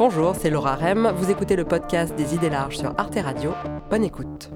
Bonjour, 0.00 0.34
c'est 0.34 0.48
Laura 0.48 0.76
Rem. 0.76 1.12
Vous 1.14 1.30
écoutez 1.30 1.56
le 1.56 1.66
podcast 1.66 2.14
des 2.16 2.34
idées 2.34 2.48
larges 2.48 2.78
sur 2.78 2.94
Arte 2.96 3.18
Radio. 3.22 3.52
Bonne 3.90 4.02
écoute. 4.02 4.48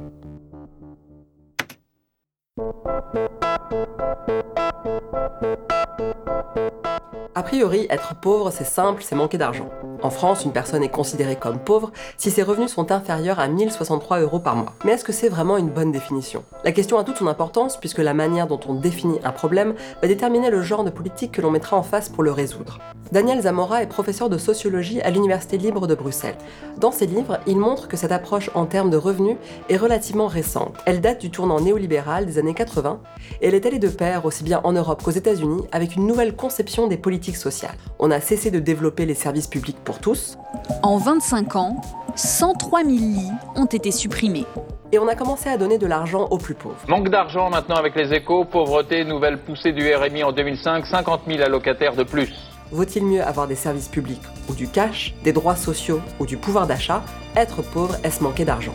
A 7.35 7.43
priori, 7.43 7.87
être 7.91 8.19
pauvre, 8.23 8.51
c'est 8.51 8.65
simple, 8.65 9.03
c'est 9.03 9.17
manquer 9.17 9.37
d'argent. 9.37 9.69
En 10.05 10.11
France, 10.11 10.45
une 10.45 10.53
personne 10.53 10.83
est 10.83 10.91
considérée 10.91 11.35
comme 11.35 11.59
pauvre 11.59 11.91
si 12.19 12.31
ses 12.31 12.43
revenus 12.43 12.71
sont 12.71 12.93
inférieurs 12.93 13.41
à 13.41 13.49
1063 13.49 14.21
euros 14.21 14.39
par 14.39 14.55
mois. 14.55 14.75
Mais 14.85 14.93
est-ce 14.93 15.03
que 15.03 15.13
c'est 15.13 15.31
vraiment 15.31 15.57
une 15.57 15.71
bonne 15.71 15.93
définition? 15.93 16.45
La 16.63 16.73
question 16.73 16.99
a 16.99 17.05
toute 17.05 17.17
son 17.17 17.27
importance 17.27 17.79
puisque 17.79 18.01
la 18.01 18.13
manière 18.13 18.47
dont 18.47 18.61
on 18.69 18.75
définit 18.75 19.19
un 19.25 19.33
problème 19.33 19.73
va 20.03 20.09
déterminer 20.09 20.51
le 20.51 20.61
genre 20.61 20.85
de 20.85 20.91
politique 20.91 21.33
que 21.33 21.41
l'on 21.41 21.51
mettra 21.51 21.79
en 21.79 21.83
face 21.83 22.11
pour 22.11 22.23
le 22.23 22.33
résoudre. 22.33 22.81
Daniel 23.13 23.41
Zamora 23.41 23.83
est 23.83 23.87
professeur 23.87 24.29
de 24.29 24.37
sociologie 24.37 25.01
à 25.01 25.11
l'Université 25.11 25.57
libre 25.57 25.87
de 25.87 25.95
Bruxelles. 25.95 26.37
Dans 26.79 26.93
ses 26.93 27.07
livres, 27.07 27.39
il 27.47 27.57
montre 27.57 27.89
que 27.89 27.97
cette 27.97 28.13
approche 28.13 28.51
en 28.55 28.67
termes 28.67 28.91
de 28.91 28.97
revenus 28.99 29.37
est 29.71 29.77
relativement 29.77 30.27
récente. 30.27 30.75
Elle 30.85 31.01
date 31.01 31.21
du 31.21 31.31
tournant 31.31 31.61
néolibéral 31.61 32.27
des 32.27 32.39
années 32.39 32.55
80 32.55 33.01
et 33.41 33.49
elle 33.49 33.55
est 33.55 33.65
allée 33.65 33.79
de 33.79 33.89
pair 33.89 34.27
aussi 34.27 34.45
bien 34.45 34.61
en 34.65 34.73
Europe 34.73 35.03
qu'aux 35.03 35.11
États-Unis 35.13 35.65
avec 35.73 35.97
une 35.97 36.07
nouvelle 36.07 36.37
conception 36.37 36.89
des 36.89 36.99
politiques 36.99 37.37
sociales. 37.37 37.77
On 37.99 38.11
a 38.11 38.21
cessé 38.21 38.51
de 38.51 38.59
développer 38.59 39.07
les 39.07 39.15
services 39.15 39.47
publics 39.47 39.79
pour 39.85 39.94
tous. 40.01 40.39
En 40.83 40.99
25 40.99 41.57
ans, 41.57 41.81
103 42.17 42.85
000 42.85 42.95
lits 42.95 43.31
ont 43.57 43.67
été 43.67 43.91
supprimés. 43.91 44.47
Et 44.93 44.99
on 44.99 45.09
a 45.09 45.17
commencé 45.17 45.49
à 45.49 45.57
donner 45.57 45.79
de 45.79 45.87
l'argent 45.87 46.29
aux 46.31 46.39
plus 46.39 46.55
pauvres. 46.55 46.77
Manque 46.87 47.09
d'argent 47.09 47.51
maintenant 47.51 47.77
avec 47.77 47.97
les 47.97 48.13
échos, 48.13 48.45
pauvreté, 48.45 49.05
nouvelle 49.05 49.39
poussée 49.39 49.73
du 49.73 49.93
RMI 49.93 50.23
en 50.23 50.33
2005, 50.33 50.87
50 50.87 51.23
000 51.27 51.43
allocataires 51.43 51.97
de 51.97 52.05
plus. 52.05 52.33
Vaut-il 52.71 53.05
mieux 53.05 53.23
avoir 53.23 53.47
des 53.47 53.57
services 53.57 53.89
publics 53.89 54.23
ou 54.49 54.55
du 54.55 54.69
cash, 54.69 55.15
des 55.25 55.33
droits 55.33 55.57
sociaux 55.57 56.01
ou 56.21 56.27
du 56.27 56.37
pouvoir 56.37 56.67
d'achat? 56.67 57.03
Être 57.37 57.63
pauvre, 57.63 57.97
est-ce 58.05 58.23
manquer 58.23 58.45
d'argent? 58.45 58.75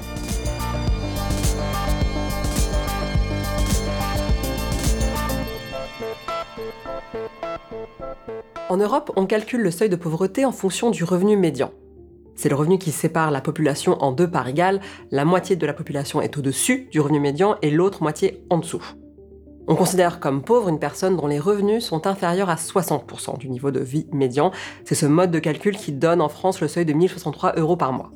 En 8.70 8.78
Europe, 8.78 9.12
on 9.16 9.26
calcule 9.26 9.62
le 9.62 9.72
seuil 9.72 9.90
de 9.90 9.96
pauvreté 9.96 10.46
en 10.46 10.52
fonction 10.52 10.92
du 10.92 11.04
revenu 11.04 11.36
médian. 11.36 11.72
C'est 12.36 12.50
le 12.50 12.56
revenu 12.56 12.78
qui 12.78 12.92
sépare 12.92 13.32
la 13.32 13.42
population 13.42 13.98
en 14.04 14.12
deux 14.12 14.30
parts 14.30 14.48
égales, 14.48 14.80
la 15.10 15.26
moitié 15.26 15.56
de 15.56 15.66
la 15.66 15.74
population 15.74 16.22
est 16.22 16.38
au-dessus 16.38 16.88
du 16.92 17.00
revenu 17.00 17.20
médian 17.20 17.56
et 17.64 17.72
l'autre 17.72 18.04
moitié 18.04 18.46
en 18.52 18.60
dessous. 18.60 18.84
On 19.68 19.76
considère 19.76 20.20
comme 20.20 20.44
pauvre 20.44 20.70
une 20.70 20.78
personne 20.78 21.18
dont 21.18 21.26
les 21.26 21.40
revenus 21.40 21.84
sont 21.84 22.06
inférieurs 22.06 22.52
à 22.52 22.56
60% 22.56 23.40
du 23.40 23.50
niveau 23.50 23.72
de 23.72 23.80
vie 23.80 24.06
médian. 24.14 24.52
C'est 24.86 24.94
ce 24.94 25.08
mode 25.08 25.32
de 25.32 25.40
calcul 25.40 25.76
qui 25.76 25.92
donne 25.92 26.22
en 26.22 26.30
France 26.30 26.62
le 26.62 26.68
seuil 26.68 26.86
de 26.86 26.94
1063 26.94 27.54
euros 27.58 27.76
par 27.76 27.92
mois. 27.92 28.12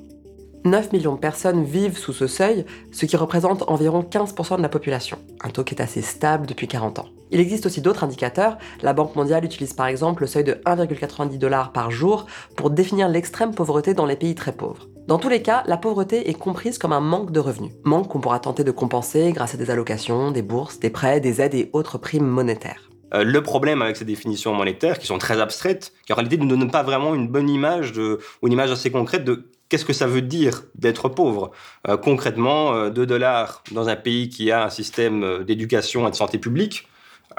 9 0.65 0.93
millions 0.93 1.15
de 1.15 1.19
personnes 1.19 1.63
vivent 1.63 1.97
sous 1.97 2.13
ce 2.13 2.27
seuil, 2.27 2.63
ce 2.91 3.07
qui 3.07 3.17
représente 3.17 3.63
environ 3.67 4.01
15% 4.01 4.57
de 4.57 4.61
la 4.61 4.69
population, 4.69 5.17
un 5.43 5.49
taux 5.49 5.63
qui 5.63 5.73
est 5.73 5.81
assez 5.81 6.03
stable 6.03 6.45
depuis 6.45 6.67
40 6.67 6.99
ans. 6.99 7.09
Il 7.31 7.39
existe 7.39 7.65
aussi 7.65 7.81
d'autres 7.81 8.03
indicateurs. 8.03 8.57
La 8.81 8.93
Banque 8.93 9.15
mondiale 9.15 9.45
utilise 9.45 9.73
par 9.73 9.87
exemple 9.87 10.23
le 10.23 10.27
seuil 10.27 10.43
de 10.43 10.53
1,90 10.65 11.37
dollars 11.37 11.71
par 11.71 11.91
jour 11.91 12.27
pour 12.55 12.69
définir 12.69 13.09
l'extrême 13.09 13.53
pauvreté 13.53 13.93
dans 13.93 14.05
les 14.05 14.15
pays 14.15 14.35
très 14.35 14.51
pauvres. 14.51 14.87
Dans 15.07 15.17
tous 15.17 15.29
les 15.29 15.41
cas, 15.41 15.63
la 15.67 15.75
pauvreté 15.75 16.29
est 16.29 16.33
comprise 16.33 16.77
comme 16.77 16.93
un 16.93 17.01
manque 17.01 17.31
de 17.31 17.39
revenus. 17.39 17.73
Manque 17.83 18.07
qu'on 18.07 18.21
pourra 18.21 18.39
tenter 18.39 18.63
de 18.63 18.71
compenser 18.71 19.33
grâce 19.33 19.53
à 19.53 19.57
des 19.57 19.69
allocations, 19.69 20.31
des 20.31 20.41
bourses, 20.41 20.79
des 20.79 20.89
prêts, 20.89 21.19
des 21.19 21.41
aides 21.41 21.55
et 21.55 21.69
autres 21.73 21.97
primes 21.97 22.25
monétaires. 22.25 22.89
Euh, 23.13 23.23
le 23.23 23.43
problème 23.43 23.81
avec 23.81 23.97
ces 23.97 24.05
définitions 24.05 24.53
monétaires, 24.53 24.97
qui 24.97 25.07
sont 25.07 25.17
très 25.17 25.41
abstraites, 25.41 25.91
qui 26.05 26.13
en 26.13 26.15
réalité 26.15 26.37
ne 26.37 26.47
donnent 26.47 26.71
pas 26.71 26.83
vraiment 26.83 27.15
une 27.15 27.27
bonne 27.27 27.49
image 27.49 27.93
une 27.97 28.51
image 28.51 28.71
assez 28.71 28.91
concrète 28.91 29.25
de 29.25 29.49
qu'est-ce 29.69 29.85
que 29.85 29.93
ça 29.93 30.07
veut 30.07 30.21
dire 30.21 30.63
d'être 30.75 31.09
pauvre 31.09 31.51
euh, 31.87 31.97
Concrètement, 31.97 32.89
2 32.89 33.01
euh, 33.01 33.05
dollars 33.05 33.63
dans 33.71 33.89
un 33.89 33.95
pays 33.95 34.29
qui 34.29 34.51
a 34.51 34.65
un 34.65 34.69
système 34.69 35.43
d'éducation 35.43 36.07
et 36.07 36.11
de 36.11 36.15
santé 36.15 36.37
publique, 36.37 36.87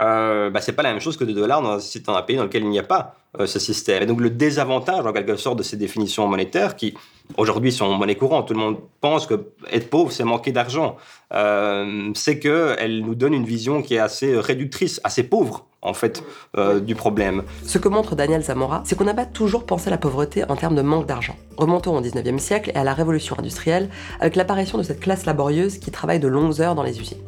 euh, 0.00 0.50
bah, 0.50 0.60
c'est 0.60 0.72
pas 0.72 0.82
la 0.82 0.91
même 0.91 1.00
chose 1.00 1.16
que 1.16 1.25
2 1.25 1.32
dollars 1.32 1.62
dans, 1.62 1.78
un 1.78 2.22
pays 2.22 2.37
dans 2.37 2.44
lequel 2.44 2.62
il 2.62 2.69
n'y 2.69 2.78
a 2.78 2.84
pas 2.84 3.16
ce 3.47 3.59
système. 3.59 4.00
Et 4.00 4.06
donc 4.06 4.21
le 4.21 4.31
désavantage, 4.31 5.05
en 5.05 5.12
quelque 5.12 5.34
sorte, 5.34 5.59
de 5.59 5.65
ces 5.65 5.77
définitions 5.77 6.28
monétaires, 6.28 6.77
qui 6.77 6.94
aujourd'hui 7.37 7.72
sont 7.72 7.93
monnaie 7.93 8.15
courante, 8.15 8.47
tout 8.47 8.54
le 8.54 8.60
monde 8.60 8.77
pense 9.00 9.27
que 9.27 9.49
être 9.72 9.91
pauvre, 9.91 10.12
c'est 10.12 10.22
manquer 10.22 10.53
d'argent, 10.53 10.97
c'est 12.15 12.38
qu'elles 12.38 13.00
nous 13.00 13.16
donnent 13.16 13.34
une 13.34 13.44
vision 13.44 13.83
qui 13.83 13.97
est 13.97 13.99
assez 13.99 14.38
réductrice, 14.38 15.00
assez 15.03 15.25
pauvre 15.25 15.66
en 15.84 15.94
fait 15.94 16.25
euh, 16.56 16.81
du 16.81 16.94
problème. 16.94 17.44
Ce 17.65 17.78
que 17.78 17.88
montre 17.88 18.16
Daniel 18.16 18.43
Zamora, 18.43 18.83
c'est 18.84 18.97
qu'on 18.97 19.04
n'a 19.04 19.15
pas 19.15 19.27
toujours 19.27 19.66
pensé 19.66 19.88
à 19.88 19.91
la 19.91 19.99
pauvreté 19.99 20.43
en 20.49 20.56
termes 20.56 20.75
de 20.75 20.83
manque 20.83 21.06
d'argent. 21.06 21.37
Remontons 21.56 21.97
au 21.97 22.00
19e 22.00 22.38
siècle 22.38 22.72
et 22.75 22.78
à 22.78 22.84
la 22.84 22.94
révolution 22.94 23.38
industrielle 23.38 23.88
avec 24.19 24.34
l'apparition 24.34 24.78
de 24.78 24.83
cette 24.83 25.00
classe 25.00 25.27
laborieuse 25.27 25.78
qui 25.78 25.91
travaille 25.91 26.21
de 26.21 26.28
longues 26.28 26.60
heures 26.60 26.75
dans 26.75 26.83
les 26.83 26.99
usines. 27.00 27.19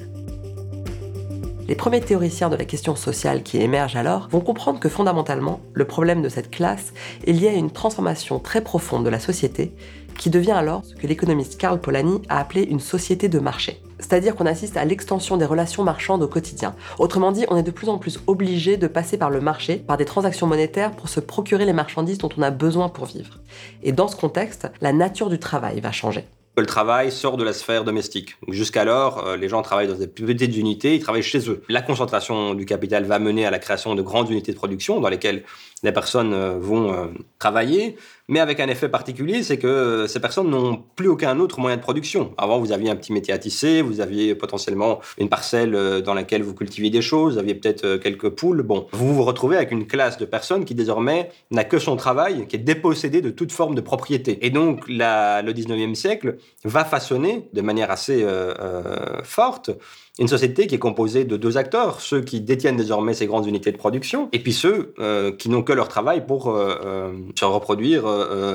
Les 1.68 1.74
premiers 1.74 2.00
théoriciens 2.00 2.48
de 2.48 2.54
la 2.54 2.64
question 2.64 2.94
sociale 2.94 3.42
qui 3.42 3.58
émergent 3.58 3.96
alors 3.96 4.28
vont 4.28 4.40
comprendre 4.40 4.78
que 4.78 4.88
fondamentalement, 4.88 5.58
le 5.72 5.84
problème 5.84 6.22
de 6.22 6.28
cette 6.28 6.48
classe 6.48 6.92
est 7.26 7.32
lié 7.32 7.48
à 7.48 7.54
une 7.54 7.72
transformation 7.72 8.38
très 8.38 8.60
profonde 8.60 9.04
de 9.04 9.10
la 9.10 9.18
société 9.18 9.72
qui 10.16 10.30
devient 10.30 10.52
alors 10.52 10.84
ce 10.84 10.94
que 10.94 11.08
l'économiste 11.08 11.58
Karl 11.58 11.80
Polanyi 11.80 12.22
a 12.28 12.38
appelé 12.38 12.62
une 12.62 12.78
société 12.78 13.28
de 13.28 13.40
marché. 13.40 13.82
C'est-à-dire 13.98 14.36
qu'on 14.36 14.46
assiste 14.46 14.76
à 14.76 14.84
l'extension 14.84 15.36
des 15.36 15.44
relations 15.44 15.82
marchandes 15.82 16.22
au 16.22 16.28
quotidien. 16.28 16.76
Autrement 17.00 17.32
dit, 17.32 17.46
on 17.48 17.56
est 17.56 17.64
de 17.64 17.70
plus 17.72 17.88
en 17.88 17.98
plus 17.98 18.20
obligé 18.28 18.76
de 18.76 18.86
passer 18.86 19.18
par 19.18 19.30
le 19.30 19.40
marché, 19.40 19.76
par 19.76 19.96
des 19.96 20.04
transactions 20.04 20.46
monétaires 20.46 20.92
pour 20.92 21.08
se 21.08 21.18
procurer 21.18 21.64
les 21.64 21.72
marchandises 21.72 22.18
dont 22.18 22.28
on 22.38 22.42
a 22.42 22.52
besoin 22.52 22.88
pour 22.88 23.06
vivre. 23.06 23.40
Et 23.82 23.90
dans 23.90 24.06
ce 24.06 24.14
contexte, 24.14 24.68
la 24.80 24.92
nature 24.92 25.30
du 25.30 25.40
travail 25.40 25.80
va 25.80 25.90
changer 25.90 26.26
le 26.60 26.66
travail 26.66 27.12
sort 27.12 27.36
de 27.36 27.44
la 27.44 27.52
sphère 27.52 27.84
domestique. 27.84 28.36
Jusqu'alors, 28.48 29.26
euh, 29.26 29.36
les 29.36 29.48
gens 29.48 29.62
travaillent 29.62 29.88
dans 29.88 29.94
des 29.94 30.06
petites 30.06 30.56
unités, 30.56 30.94
ils 30.94 31.02
travaillent 31.02 31.22
chez 31.22 31.50
eux. 31.50 31.62
La 31.68 31.82
concentration 31.82 32.54
du 32.54 32.64
capital 32.64 33.04
va 33.04 33.18
mener 33.18 33.44
à 33.44 33.50
la 33.50 33.58
création 33.58 33.94
de 33.94 34.02
grandes 34.02 34.30
unités 34.30 34.52
de 34.52 34.56
production 34.56 35.00
dans 35.00 35.08
lesquelles 35.08 35.44
les 35.82 35.92
personnes 35.92 36.32
euh, 36.32 36.56
vont 36.58 36.92
euh, 36.92 37.06
travailler, 37.38 37.96
mais 38.28 38.40
avec 38.40 38.60
un 38.60 38.68
effet 38.68 38.88
particulier, 38.88 39.42
c'est 39.42 39.58
que 39.58 40.06
ces 40.08 40.20
personnes 40.20 40.50
n'ont 40.50 40.82
plus 40.96 41.08
aucun 41.08 41.38
autre 41.38 41.60
moyen 41.60 41.76
de 41.76 41.82
production. 41.82 42.32
Avant, 42.38 42.58
vous 42.58 42.72
aviez 42.72 42.90
un 42.90 42.96
petit 42.96 43.12
métier 43.12 43.32
à 43.32 43.38
tisser, 43.38 43.82
vous 43.82 44.00
aviez 44.00 44.34
potentiellement 44.34 45.00
une 45.18 45.28
parcelle 45.28 46.02
dans 46.02 46.14
laquelle 46.14 46.42
vous 46.42 46.54
cultiviez 46.54 46.90
des 46.90 47.02
choses, 47.02 47.34
vous 47.34 47.38
aviez 47.38 47.54
peut-être 47.54 47.96
quelques 47.96 48.30
poules. 48.30 48.62
Bon, 48.62 48.86
vous 48.92 49.14
vous 49.14 49.24
retrouvez 49.24 49.56
avec 49.56 49.70
une 49.70 49.86
classe 49.86 50.18
de 50.18 50.24
personnes 50.24 50.64
qui 50.64 50.74
désormais 50.74 51.30
n'a 51.50 51.64
que 51.64 51.78
son 51.78 51.96
travail, 51.96 52.46
qui 52.46 52.56
est 52.56 52.60
dépossédée 52.60 53.20
de 53.20 53.30
toute 53.30 53.52
forme 53.52 53.74
de 53.74 53.80
propriété. 53.80 54.38
Et 54.44 54.50
donc, 54.50 54.84
la, 54.88 55.42
le 55.42 55.52
19e 55.52 55.94
siècle 55.94 56.36
va 56.64 56.84
façonner 56.84 57.48
de 57.52 57.60
manière 57.60 57.90
assez 57.90 58.22
euh, 58.22 58.54
euh, 58.60 59.22
forte 59.22 59.70
une 60.18 60.28
société 60.28 60.66
qui 60.66 60.74
est 60.74 60.78
composée 60.78 61.24
de 61.24 61.36
deux 61.36 61.56
acteurs, 61.58 62.00
ceux 62.00 62.22
qui 62.22 62.40
détiennent 62.40 62.76
désormais 62.76 63.14
ces 63.14 63.26
grandes 63.26 63.46
unités 63.46 63.72
de 63.72 63.76
production, 63.76 64.28
et 64.32 64.38
puis 64.38 64.52
ceux 64.52 64.94
euh, 64.98 65.32
qui 65.32 65.48
n'ont 65.48 65.62
que 65.62 65.72
leur 65.72 65.88
travail 65.88 66.26
pour 66.26 66.44
se 66.46 67.44
reproduire 67.44 68.04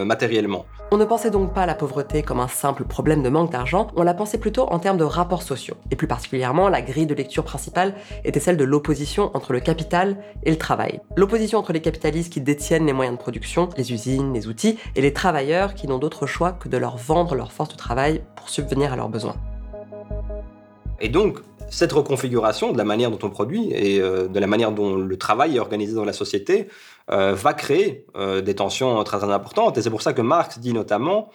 matériellement. 0.06 0.66
On 0.94 0.98
ne 0.98 1.06
pensait 1.06 1.32
donc 1.32 1.54
pas 1.54 1.66
la 1.66 1.74
pauvreté 1.74 2.22
comme 2.22 2.40
un 2.40 2.50
simple 2.50 2.84
problème 2.84 3.24
de 3.24 3.30
manque 3.30 3.52
d'argent, 3.52 3.88
on 3.96 4.04
la 4.04 4.14
pensait 4.14 4.38
plutôt 4.38 4.64
en 4.64 4.78
termes 4.80 4.98
de 4.98 5.06
rapports 5.06 5.42
sociaux. 5.42 5.76
Et 5.90 5.96
plus 5.96 6.08
particulièrement, 6.08 6.68
la 6.68 6.82
grille 6.82 7.06
de 7.06 7.16
lecture 7.16 7.46
principale 7.46 7.96
était 8.26 8.42
celle 8.42 8.58
de 8.58 8.66
l'opposition 8.66 9.32
entre 9.34 9.54
le 9.54 9.62
capital 9.62 10.18
et 10.44 10.52
le 10.52 10.58
travail. 10.58 11.00
L'opposition 11.16 11.60
entre 11.60 11.72
les 11.72 11.82
capitalistes 11.82 12.34
qui 12.34 12.42
détiennent 12.42 12.86
les 12.86 12.94
moyens 12.94 13.18
de 13.18 13.22
production, 13.22 13.70
les 13.78 13.94
usines, 13.94 14.34
les 14.34 14.48
outils, 14.48 14.78
et 14.96 15.02
les 15.02 15.14
travailleurs 15.14 15.76
qui 15.76 15.88
n'ont 15.88 15.98
d'autre 16.00 16.26
choix 16.26 16.52
que 16.52 16.68
de 16.68 16.78
leur 16.78 16.98
vendre 16.98 17.36
leur 17.36 17.54
force 17.54 17.70
de 17.70 17.78
travail 17.78 18.22
pour 18.36 18.50
subvenir 18.50 18.92
à 18.92 18.96
leurs 18.98 19.10
besoins. 19.10 19.36
Et 21.00 21.10
donc, 21.10 21.40
cette 21.72 21.94
reconfiguration 21.94 22.74
de 22.74 22.78
la 22.78 22.84
manière 22.84 23.10
dont 23.10 23.20
on 23.24 23.30
produit 23.30 23.72
et 23.72 24.00
euh, 24.00 24.28
de 24.28 24.40
la 24.40 24.46
manière 24.46 24.72
dont 24.72 24.96
le 24.96 25.18
travail 25.18 25.56
est 25.56 25.60
organisé 25.60 25.96
dans 25.96 26.06
la 26.06 26.14
société 26.14 26.68
euh, 27.10 27.34
va 27.34 27.54
créer 27.54 28.06
euh, 28.16 28.42
des 28.42 28.54
tensions 28.54 29.04
très, 29.04 29.24
importantes. 29.24 29.78
Et 29.78 29.82
c'est 29.82 29.90
pour 29.90 30.02
ça 30.02 30.14
que 30.14 30.22
Marx 30.22 30.60
dit 30.60 30.74
notamment, 30.74 31.30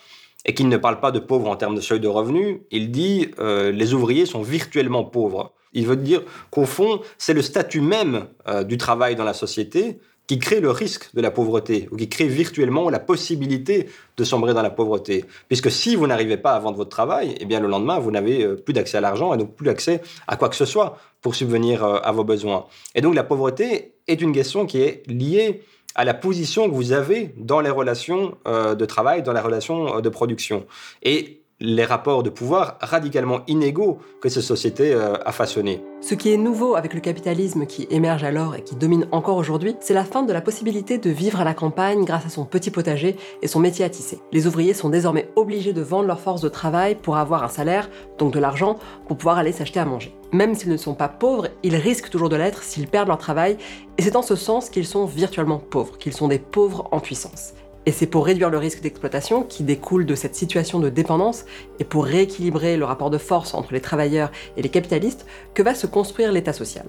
et 0.45 0.55
qu'il 0.55 0.69
ne 0.69 0.77
parle 0.77 1.01
pas 1.01 1.11
de 1.11 1.19
pauvres 1.19 1.49
en 1.49 1.57
termes 1.57 1.75
de 1.75 1.81
seuil 1.81 1.99
de 1.99 2.09
revenus, 2.09 2.59
il 2.71 2.93
dit 2.93 3.31
les 3.39 3.95
ouvriers 3.95 4.27
sont 4.27 4.43
virtuellement 4.43 5.03
pauvres. 5.03 5.53
Il 5.73 5.87
veut 5.87 5.97
dire 5.97 6.23
qu'au 6.51 6.67
fond, 6.67 7.01
c'est 7.19 7.35
le 7.35 7.43
statut 7.43 7.81
même 7.81 8.27
du 8.65 8.77
travail 8.77 9.17
dans 9.17 9.25
la 9.25 9.33
société 9.33 9.99
qui 10.27 10.39
crée 10.39 10.61
le 10.61 10.71
risque 10.71 11.15
de 11.15 11.21
la 11.21 11.31
pauvreté, 11.31 11.89
ou 11.91 11.97
qui 11.97 12.09
crée 12.09 12.27
virtuellement 12.27 12.91
la 12.91 12.99
possibilité 12.99 13.89
de 14.17 14.25
sombrer 14.25 14.55
dans 14.55 14.63
la 14.63 14.71
pauvreté. 14.71 15.25
Puisque 15.49 15.71
si 15.71 15.95
vous 15.95 16.07
n'arrivez 16.07 16.37
pas 16.37 16.53
à 16.53 16.59
vendre 16.59 16.77
votre 16.77 16.91
travail, 16.91 17.37
eh 17.41 17.45
bien 17.45 17.61
le 17.61 17.69
lendemain, 17.69 17.99
vous 17.99 18.11
n'avez 18.11 18.43
euh, 18.43 18.57
plus 18.57 18.73
d'accès 18.75 18.99
à 18.99 19.01
l'argent 19.01 19.35
et 19.35 19.37
donc 19.37 19.55
plus 19.55 19.67
d'accès 19.67 20.03
à 20.27 20.37
quoi 20.37 20.49
que 20.49 20.57
ce 20.57 20.65
soit 20.65 20.99
pour 21.21 21.35
subvenir 21.35 21.85
euh, 21.85 21.99
à 22.03 22.13
vos 22.13 22.25
besoins. 22.25 22.67
Et 22.95 23.01
donc 23.01 23.15
la 23.15 23.25
pauvreté 23.25 23.95
est 24.09 24.21
une 24.21 24.33
question 24.33 24.67
qui 24.67 24.81
est 24.81 25.03
liée 25.07 25.63
à 25.95 26.05
la 26.05 26.15
position 26.15 26.69
que 26.69 26.75
vous 26.75 26.93
avez 26.93 27.33
dans 27.37 27.61
les 27.61 27.71
relations 27.71 28.37
euh, 28.47 28.75
de 28.75 28.85
travail, 28.85 29.23
dans 29.23 29.33
les 29.33 29.41
relations 29.41 30.01
de 30.01 30.09
production. 30.09 30.67
Et 31.03 31.43
les 31.61 31.85
rapports 31.85 32.23
de 32.23 32.29
pouvoir 32.29 32.77
radicalement 32.81 33.41
inégaux 33.47 33.99
que 34.21 34.29
ces 34.29 34.43
sociétés 34.43 34.93
euh, 34.93 35.15
a 35.25 35.33
façonnés. 35.33 35.83
Ce 36.03 36.15
qui 36.15 36.31
est 36.33 36.37
nouveau 36.37 36.77
avec 36.77 36.93
le 36.93 37.01
capitalisme 37.01 37.65
qui 37.65 37.87
émerge 37.91 38.25
alors 38.25 38.55
et 38.55 38.63
qui 38.63 38.77
domine 38.77 39.09
encore 39.11 39.39
aujourd'hui, 39.39 39.75
c'est 39.81 39.95
la 39.95 40.05
fin 40.05 40.23
de 40.23 40.33
la 40.33 40.43
possibilité 40.43 40.99
de 40.99 41.11
vivre 41.11 41.41
à 41.41 41.45
la 41.45 41.55
campagne 41.55 42.05
grâce 42.05 42.27
à 42.27 42.29
son 42.29 42.45
petit 42.45 42.71
potager 42.71 43.17
et 43.41 43.49
son 43.49 43.61
métier 43.61 43.85
à 43.85 43.89
tisser. 43.89 44.21
Les 44.33 44.47
ouvriers 44.47 44.75
sont 44.75 44.91
désormais 44.91 45.31
obligés 45.35 45.73
de 45.73 45.81
vendre 45.81 46.07
leur 46.07 46.21
force 46.21 46.43
de 46.43 46.49
travail 46.51 46.95
pour 46.95 47.17
avoir 47.17 47.43
un 47.43 47.49
salaire, 47.49 47.89
donc 48.19 48.35
de 48.35 48.39
l'argent, 48.39 48.77
pour 49.09 49.17
pouvoir 49.17 49.39
aller 49.39 49.53
s'acheter 49.53 49.81
à 49.81 49.87
manger. 49.87 50.15
Même 50.33 50.55
s'ils 50.55 50.71
ne 50.71 50.77
sont 50.77 50.95
pas 50.95 51.09
pauvres, 51.09 51.49
ils 51.63 51.77
risquent 51.77 52.11
toujours 52.11 52.29
de 52.29 52.37
l'être 52.37 52.63
s'ils 52.63 52.89
perdent 52.89 53.09
leur 53.09 53.19
travail, 53.19 53.57
et 53.97 54.03
c'est 54.03 54.17
en 54.17 54.23
ce 54.23 54.37
sens 54.37 54.69
qu'ils 54.69 54.87
sont 54.87 55.07
virtuellement 55.07 55.59
pauvres, 55.59 55.97
qu'ils 55.97 56.13
sont 56.13 56.29
des 56.29 56.39
pauvres 56.39 56.87
en 56.91 57.01
puissance. 57.01 57.55
Et 57.87 57.93
c'est 57.93 58.09
pour 58.09 58.27
réduire 58.27 58.51
le 58.51 58.59
risque 58.59 58.81
d'exploitation 58.81 59.45
qui 59.45 59.63
découle 59.63 60.07
de 60.07 60.17
cette 60.17 60.35
situation 60.35 60.81
de 60.81 60.89
dépendance 60.89 61.45
et 61.79 61.85
pour 61.85 62.05
rééquilibrer 62.05 62.77
le 62.77 62.85
rapport 62.85 63.11
de 63.11 63.19
force 63.19 63.55
entre 63.55 63.73
les 63.73 63.81
travailleurs 63.81 64.33
et 64.57 64.63
les 64.63 64.69
capitalistes 64.69 65.25
que 65.55 65.63
va 65.63 65.73
se 65.73 65.87
construire 65.87 66.33
l'État 66.33 66.53
social. 66.53 66.87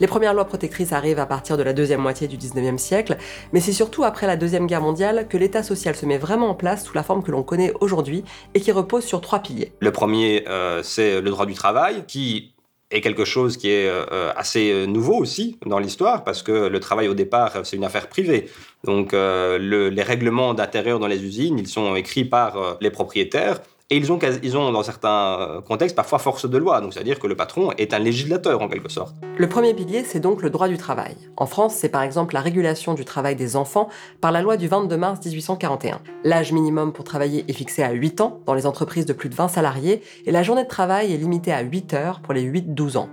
Les 0.00 0.06
premières 0.06 0.32
lois 0.32 0.46
protectrices 0.46 0.92
arrivent 0.92 1.18
à 1.18 1.26
partir 1.26 1.58
de 1.58 1.62
la 1.62 1.74
deuxième 1.74 2.00
moitié 2.00 2.28
du 2.28 2.38
19e 2.38 2.78
siècle, 2.78 3.18
mais 3.52 3.60
c'est 3.60 3.72
surtout 3.72 4.04
après 4.04 4.26
la 4.26 4.36
Deuxième 4.36 4.66
Guerre 4.66 4.80
mondiale 4.80 5.28
que 5.28 5.36
l'État 5.36 5.62
social 5.62 5.94
se 5.94 6.06
met 6.06 6.16
vraiment 6.16 6.48
en 6.48 6.54
place 6.54 6.86
sous 6.86 6.94
la 6.94 7.02
forme 7.02 7.22
que 7.22 7.30
l'on 7.30 7.42
connaît 7.42 7.72
aujourd'hui 7.80 8.24
et 8.54 8.60
qui 8.60 8.72
repose 8.72 9.04
sur 9.04 9.20
trois 9.20 9.40
piliers. 9.40 9.72
Le 9.80 9.92
premier, 9.92 10.44
euh, 10.48 10.82
c'est 10.82 11.20
le 11.20 11.30
droit 11.30 11.44
du 11.44 11.54
travail, 11.54 12.04
qui 12.08 12.54
est 12.90 13.00
quelque 13.00 13.24
chose 13.24 13.56
qui 13.56 13.70
est 13.70 13.88
euh, 13.88 14.32
assez 14.36 14.70
euh, 14.70 14.86
nouveau 14.86 15.14
aussi 15.14 15.58
dans 15.66 15.78
l'histoire, 15.78 16.24
parce 16.24 16.42
que 16.42 16.68
le 16.68 16.80
travail 16.80 17.08
au 17.08 17.14
départ, 17.14 17.52
c'est 17.64 17.76
une 17.76 17.84
affaire 17.84 18.08
privée. 18.08 18.50
Donc 18.84 19.14
euh, 19.14 19.90
les 19.90 20.02
règlements 20.02 20.54
d'intérieur 20.54 20.98
dans 20.98 21.06
les 21.06 21.22
usines, 21.22 21.58
ils 21.58 21.68
sont 21.68 21.94
écrits 21.96 22.24
par 22.24 22.78
les 22.80 22.90
propriétaires. 22.90 23.60
Et 23.92 23.96
ils 23.96 24.10
ont, 24.10 24.18
ils 24.42 24.56
ont, 24.56 24.72
dans 24.72 24.82
certains 24.82 25.62
contextes, 25.68 25.94
parfois 25.94 26.18
force 26.18 26.48
de 26.48 26.56
loi. 26.56 26.80
Donc, 26.80 26.94
c'est-à-dire 26.94 27.18
que 27.18 27.26
le 27.26 27.36
patron 27.36 27.72
est 27.76 27.92
un 27.92 27.98
législateur, 27.98 28.62
en 28.62 28.68
quelque 28.68 28.88
sorte. 28.88 29.14
Le 29.36 29.46
premier 29.50 29.74
pilier, 29.74 30.02
c'est 30.02 30.18
donc 30.18 30.40
le 30.40 30.48
droit 30.48 30.68
du 30.68 30.78
travail. 30.78 31.14
En 31.36 31.44
France, 31.44 31.74
c'est 31.74 31.90
par 31.90 32.00
exemple 32.00 32.32
la 32.32 32.40
régulation 32.40 32.94
du 32.94 33.04
travail 33.04 33.36
des 33.36 33.54
enfants 33.54 33.90
par 34.22 34.32
la 34.32 34.40
loi 34.40 34.56
du 34.56 34.66
22 34.66 34.96
mars 34.96 35.20
1841. 35.22 36.00
L'âge 36.24 36.52
minimum 36.52 36.94
pour 36.94 37.04
travailler 37.04 37.44
est 37.48 37.52
fixé 37.52 37.82
à 37.82 37.92
8 37.92 38.22
ans 38.22 38.40
dans 38.46 38.54
les 38.54 38.64
entreprises 38.64 39.04
de 39.04 39.12
plus 39.12 39.28
de 39.28 39.34
20 39.34 39.48
salariés 39.48 40.00
et 40.24 40.32
la 40.32 40.42
journée 40.42 40.64
de 40.64 40.68
travail 40.68 41.12
est 41.12 41.18
limitée 41.18 41.52
à 41.52 41.60
8 41.60 41.92
heures 41.92 42.20
pour 42.20 42.32
les 42.32 42.50
8-12 42.50 42.96
ans. 42.96 43.10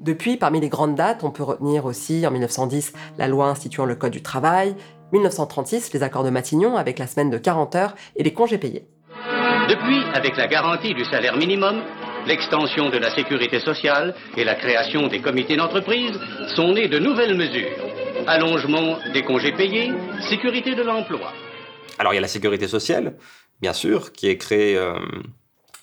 Depuis, 0.00 0.36
parmi 0.36 0.60
les 0.60 0.68
grandes 0.68 0.94
dates, 0.94 1.24
on 1.24 1.30
peut 1.30 1.42
retenir 1.42 1.84
aussi 1.84 2.24
en 2.26 2.30
1910 2.30 2.92
la 3.18 3.26
loi 3.26 3.48
instituant 3.48 3.84
le 3.84 3.96
Code 3.96 4.12
du 4.12 4.22
travail, 4.22 4.76
1936 5.12 5.92
les 5.92 6.02
accords 6.02 6.22
de 6.22 6.30
Matignon 6.30 6.76
avec 6.76 6.98
la 6.98 7.06
semaine 7.06 7.30
de 7.30 7.38
40 7.38 7.74
heures 7.74 7.94
et 8.14 8.22
les 8.22 8.32
congés 8.32 8.58
payés. 8.58 8.86
Depuis, 9.68 10.02
avec 10.14 10.36
la 10.36 10.46
garantie 10.46 10.94
du 10.94 11.04
salaire 11.04 11.36
minimum, 11.36 11.82
l'extension 12.26 12.90
de 12.90 12.98
la 12.98 13.14
sécurité 13.14 13.58
sociale 13.58 14.14
et 14.36 14.44
la 14.44 14.54
création 14.54 15.08
des 15.08 15.20
comités 15.20 15.56
d'entreprise 15.56 16.18
sont 16.54 16.72
nées 16.72 16.88
de 16.88 16.98
nouvelles 16.98 17.36
mesures. 17.36 17.76
Allongement 18.26 18.98
des 19.12 19.24
congés 19.24 19.52
payés, 19.52 19.92
sécurité 20.30 20.74
de 20.74 20.82
l'emploi. 20.82 21.32
Alors 21.98 22.12
il 22.12 22.16
y 22.16 22.18
a 22.18 22.22
la 22.22 22.28
sécurité 22.28 22.68
sociale, 22.68 23.16
bien 23.60 23.72
sûr, 23.72 24.12
qui 24.12 24.28
est 24.28 24.38
créée... 24.38 24.76
Euh, 24.76 24.94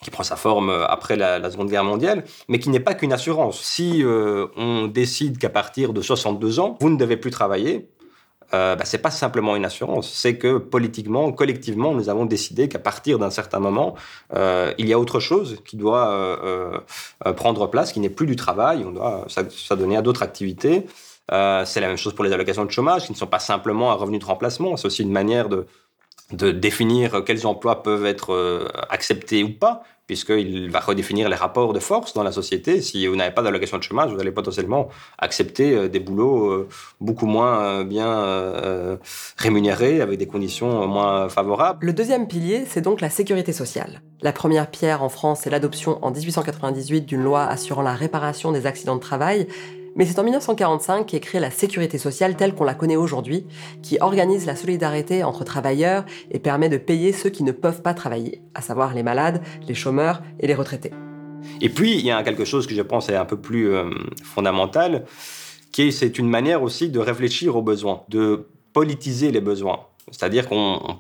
qui 0.06 0.12
prend 0.12 0.24
sa 0.24 0.36
forme 0.36 0.70
euh, 0.70 0.86
après 0.86 1.16
la, 1.16 1.50
Seconde 1.50 1.70
Guerre 1.70 1.84
mondiale, 1.84 2.24
mais 2.48 2.60
qui 2.60 2.70
n'est 2.70 2.80
pas 2.80 2.94
qu'une 2.94 3.12
assurance. 3.12 3.60
Si 3.60 4.04
euh, 4.04 4.48
on 4.56 4.86
décide 4.86 5.40
qu'à 5.40 5.50
partir 5.50 5.94
de 5.94 6.02
62 6.02 6.60
ans, 6.60 6.78
vous 6.80 6.92
ne 6.92 6.96
devez 6.96 7.18
plus 7.18 7.32
travailler, 7.32 7.90
euh, 8.54 8.76
bah, 8.76 8.86
c'est 8.86 9.00
pas 9.00 9.10
simplement 9.10 9.56
une 9.56 9.66
assurance, 9.66 10.12
c'est 10.14 10.38
que 10.38 10.60
politiquement, 10.60 11.32
collectivement, 11.32 11.96
nous 11.96 12.08
avons 12.10 12.26
décidé 12.26 12.70
qu'à 12.70 12.78
partir 12.78 13.18
d'un 13.18 13.32
certain 13.32 13.60
moment, 13.60 13.96
euh, 14.36 14.72
il 14.78 14.88
y 14.88 14.94
a 14.94 15.00
autre 15.00 15.20
chose 15.20 15.58
qui 15.66 15.76
doit 15.76 16.08
prendre 17.36 17.68
place, 17.68 17.92
qui 17.92 18.00
n'est 18.00 18.10
plus 18.10 18.28
du 18.28 18.36
travail, 18.36 18.86
on 18.86 18.92
doit 18.92 19.26
s'adonner 19.28 19.98
à 19.98 20.04
d'autres 20.04 20.22
activités. 20.22 20.86
c'est 21.30 21.82
la 21.82 21.88
même 21.88 21.98
chose 21.98 22.14
pour 22.14 22.24
les 22.24 22.32
allocations 22.32 22.66
de 22.66 22.70
chômage, 22.70 23.08
qui 23.08 23.12
ne 23.14 23.18
sont 23.18 23.26
pas 23.26 23.40
simplement 23.40 23.92
un 23.92 23.96
revenu 23.96 24.20
de 24.20 24.26
remplacement, 24.26 24.78
c'est 24.78 24.86
aussi 24.86 25.02
une 25.02 25.12
manière 25.12 25.50
de, 25.50 25.66
de 26.32 26.52
définir 26.52 27.24
quels 27.24 27.46
emplois 27.46 27.84
peuvent 27.84 28.06
être 28.06 28.68
acceptés 28.90 29.44
ou 29.44 29.50
pas, 29.50 29.84
puisqu'il 30.08 30.70
va 30.70 30.80
redéfinir 30.80 31.30
les 31.30 31.36
rapports 31.36 31.74
de 31.74 31.80
force 31.80 32.14
dans 32.14 32.24
la 32.24 32.32
société. 32.32 32.82
Si 32.82 33.08
vous 33.08 33.16
n'avez 33.16 33.34
pas 33.34 33.42
d'allocation 33.42 33.78
de 33.78 33.84
chômage, 33.84 34.14
vous 34.14 34.20
allez 34.20 34.32
potentiellement 34.32 34.90
accepter 35.18 35.74
euh, 35.74 35.88
des 35.88 36.00
boulots 36.00 36.52
euh, 36.52 36.70
beaucoup 37.02 37.26
moins 37.26 37.64
euh, 37.64 37.84
bien 37.84 38.06
rémunérés, 39.38 40.02
avec 40.02 40.20
des 40.20 40.28
conditions 40.28 40.88
moins 40.88 41.30
favorables. 41.30 41.86
Le 41.86 41.94
deuxième 41.94 42.28
pilier, 42.28 42.66
c'est 42.68 42.82
donc 42.82 43.02
la 43.02 43.10
sécurité 43.10 43.54
sociale. 43.54 44.02
La 44.22 44.32
première 44.32 44.70
pierre 44.70 45.04
en 45.04 45.10
France, 45.10 45.42
c'est 45.44 45.50
l'adoption 45.50 46.04
en 46.04 46.12
1898 46.12 47.02
d'une 47.02 47.24
loi 47.24 47.44
assurant 47.44 47.82
la 47.82 47.94
réparation 47.94 48.52
des 48.52 48.66
accidents 48.66 48.96
de 48.96 49.02
travail 49.02 49.48
mais 49.96 50.06
c'est 50.06 50.20
en 50.20 50.24
1945 50.24 51.06
qu'est 51.06 51.20
créée 51.20 51.42
la 51.42 51.52
sécurité 51.52 51.98
sociale 51.98 52.36
telle 52.36 52.54
qu'on 52.54 52.66
la 52.66 52.74
connaît 52.74 52.98
aujourd'hui, 52.98 53.48
qui 53.82 53.98
organise 54.02 54.46
la 54.46 54.56
solidarité 54.56 55.24
entre 55.24 55.44
travailleurs 55.44 56.06
et 56.32 56.40
permet 56.40 56.70
de 56.70 56.78
payer 56.78 57.14
ceux 57.14 57.30
qui 57.30 57.44
ne 57.44 57.52
peuvent 57.52 57.82
pas 57.82 57.94
travailler, 57.94 58.42
à 58.54 58.62
savoir 58.62 58.94
les 58.94 59.04
malades, 59.04 59.42
les 59.68 59.74
chômeurs 59.74 60.22
et 60.40 60.48
les 60.48 60.56
retraités. 60.56 60.92
Et 61.62 61.70
puis, 61.70 61.94
il 61.94 62.06
y 62.06 62.12
a 62.12 62.24
quelque 62.24 62.44
chose 62.44 62.68
que 62.68 62.76
je 62.76 62.82
pense 62.82 63.10
est 63.10 63.16
un 63.16 63.26
peu 63.26 63.38
plus 63.38 63.70
euh, 63.70 63.90
fondamental, 64.24 65.06
qui 65.72 65.84
est 65.84 65.92
c'est 65.92 66.18
une 66.20 66.30
manière 66.30 66.64
aussi 66.64 66.90
de 66.90 67.00
réfléchir 67.00 67.56
aux 67.56 67.62
besoins, 67.62 68.04
de 68.10 68.48
politiser 68.74 69.32
les 69.32 69.42
besoins. 69.42 69.80
C'est-à-dire 70.12 70.50
qu'on 70.50 70.98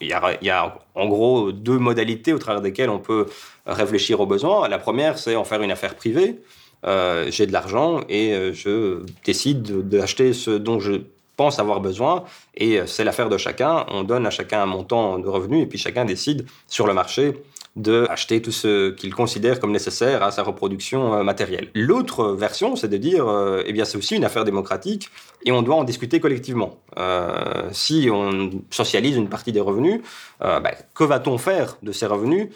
il 0.00 0.08
y, 0.08 0.12
a, 0.12 0.38
il 0.40 0.46
y, 0.46 0.50
a, 0.50 0.78
en 0.94 1.08
gros 1.08 1.50
deux 1.50 1.78
modalités 1.78 2.32
au 2.32 2.38
travers 2.38 2.62
desquelles 2.62 2.90
on 2.90 3.00
peut 3.00 3.26
réfléchir 3.66 4.20
aux 4.20 4.26
besoins. 4.26 4.68
La 4.68 4.78
première, 4.78 5.18
c'est 5.18 5.34
en 5.34 5.42
faire 5.42 5.60
une 5.60 5.72
affaire 5.72 5.96
privée. 5.96 6.40
Euh, 6.84 7.30
j'ai 7.30 7.46
de 7.46 7.52
l'argent 7.52 8.00
et 8.08 8.32
euh, 8.32 8.52
je 8.52 9.02
décide 9.24 9.88
d'acheter 9.88 10.32
ce 10.32 10.50
dont 10.50 10.80
je 10.80 11.02
pense 11.36 11.60
avoir 11.60 11.80
besoin 11.80 12.24
et 12.56 12.80
euh, 12.80 12.86
c'est 12.86 13.04
l'affaire 13.04 13.28
de 13.28 13.38
chacun. 13.38 13.86
On 13.88 14.02
donne 14.02 14.26
à 14.26 14.30
chacun 14.30 14.62
un 14.62 14.66
montant 14.66 15.18
de 15.18 15.28
revenus 15.28 15.62
et 15.62 15.66
puis 15.66 15.78
chacun 15.78 16.04
décide 16.04 16.44
sur 16.66 16.88
le 16.88 16.94
marché 16.94 17.34
de 17.76 18.06
acheter 18.10 18.42
tout 18.42 18.52
ce 18.52 18.90
qu'il 18.90 19.14
considère 19.14 19.58
comme 19.58 19.72
nécessaire 19.72 20.22
à 20.22 20.30
sa 20.30 20.42
reproduction 20.42 21.14
euh, 21.14 21.22
matérielle. 21.22 21.68
L'autre 21.74 22.32
version, 22.32 22.76
c'est 22.76 22.88
de 22.88 22.98
dire, 22.98 23.26
euh, 23.26 23.62
eh 23.66 23.72
bien, 23.72 23.86
c'est 23.86 23.96
aussi 23.96 24.14
une 24.14 24.24
affaire 24.24 24.44
démocratique 24.44 25.08
et 25.44 25.52
on 25.52 25.62
doit 25.62 25.76
en 25.76 25.84
discuter 25.84 26.20
collectivement. 26.20 26.76
Euh, 26.98 27.70
si 27.72 28.08
on 28.12 28.50
socialise 28.70 29.16
une 29.16 29.28
partie 29.28 29.52
des 29.52 29.60
revenus, 29.60 30.00
ben, 30.40 30.72
que 30.94 31.04
va-t-on 31.04 31.38
faire 31.38 31.78
de 31.82 31.92
ces 31.92 32.06
revenus? 32.06 32.48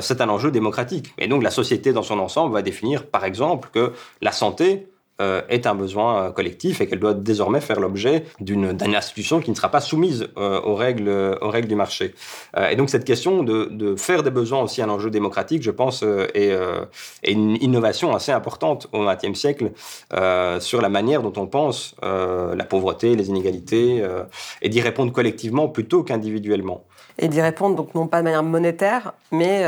C'est 0.00 0.20
un 0.20 0.28
enjeu 0.28 0.50
démocratique. 0.50 1.14
Et 1.16 1.26
donc 1.26 1.42
la 1.42 1.50
société 1.50 1.92
dans 1.92 2.02
son 2.02 2.18
ensemble 2.18 2.52
va 2.52 2.60
définir, 2.60 3.06
par 3.06 3.24
exemple, 3.24 3.70
que 3.72 3.92
la 4.20 4.32
santé 4.32 4.86
euh, 5.20 5.42
est 5.50 5.66
un 5.66 5.74
besoin 5.74 6.22
euh, 6.22 6.30
collectif 6.30 6.80
et 6.80 6.86
qu'elle 6.86 6.98
doit 6.98 7.12
désormais 7.12 7.60
faire 7.60 7.78
l'objet 7.78 8.24
d'une 8.40 8.76
institution 8.94 9.40
qui 9.40 9.50
ne 9.50 9.54
sera 9.54 9.68
pas 9.68 9.80
soumise 9.80 10.28
euh, 10.38 10.60
aux, 10.62 10.74
règles, 10.74 11.36
aux 11.42 11.50
règles 11.50 11.68
du 11.68 11.74
marché. 11.74 12.14
et 12.70 12.74
donc 12.74 12.88
cette 12.88 13.04
question 13.04 13.42
de, 13.42 13.94
faire 13.96 14.22
des 14.22 14.30
besoins 14.30 14.62
aussi 14.62 14.80
un 14.80 14.88
enjeu 14.88 15.10
démocratique, 15.10 15.62
je 15.62 15.70
pense, 15.70 16.02
est, 16.02 16.52
une 17.26 17.56
innovation 17.60 18.14
assez 18.14 18.32
importante 18.32 18.88
au 18.92 19.04
XXe 19.04 19.38
siècle 19.38 19.72
sur 20.60 20.80
la 20.80 20.88
manière 20.88 21.22
dont 21.22 21.32
on 21.36 21.46
pense 21.46 21.94
la 22.02 22.64
pauvreté, 22.64 23.14
les 23.16 23.28
inégalités, 23.28 24.02
et 24.62 24.68
d'y 24.68 24.80
répondre 24.80 25.12
collectivement 25.12 25.68
plutôt 25.68 26.02
qu'individuellement. 26.02 26.84
Et 27.18 27.28
d'y 27.28 27.40
répondre 27.40 27.76
donc 27.76 27.94
non 27.94 28.06
pas 28.06 28.18
de 28.18 28.24
manière 28.24 28.42
monétaire, 28.42 29.12
mais, 29.32 29.64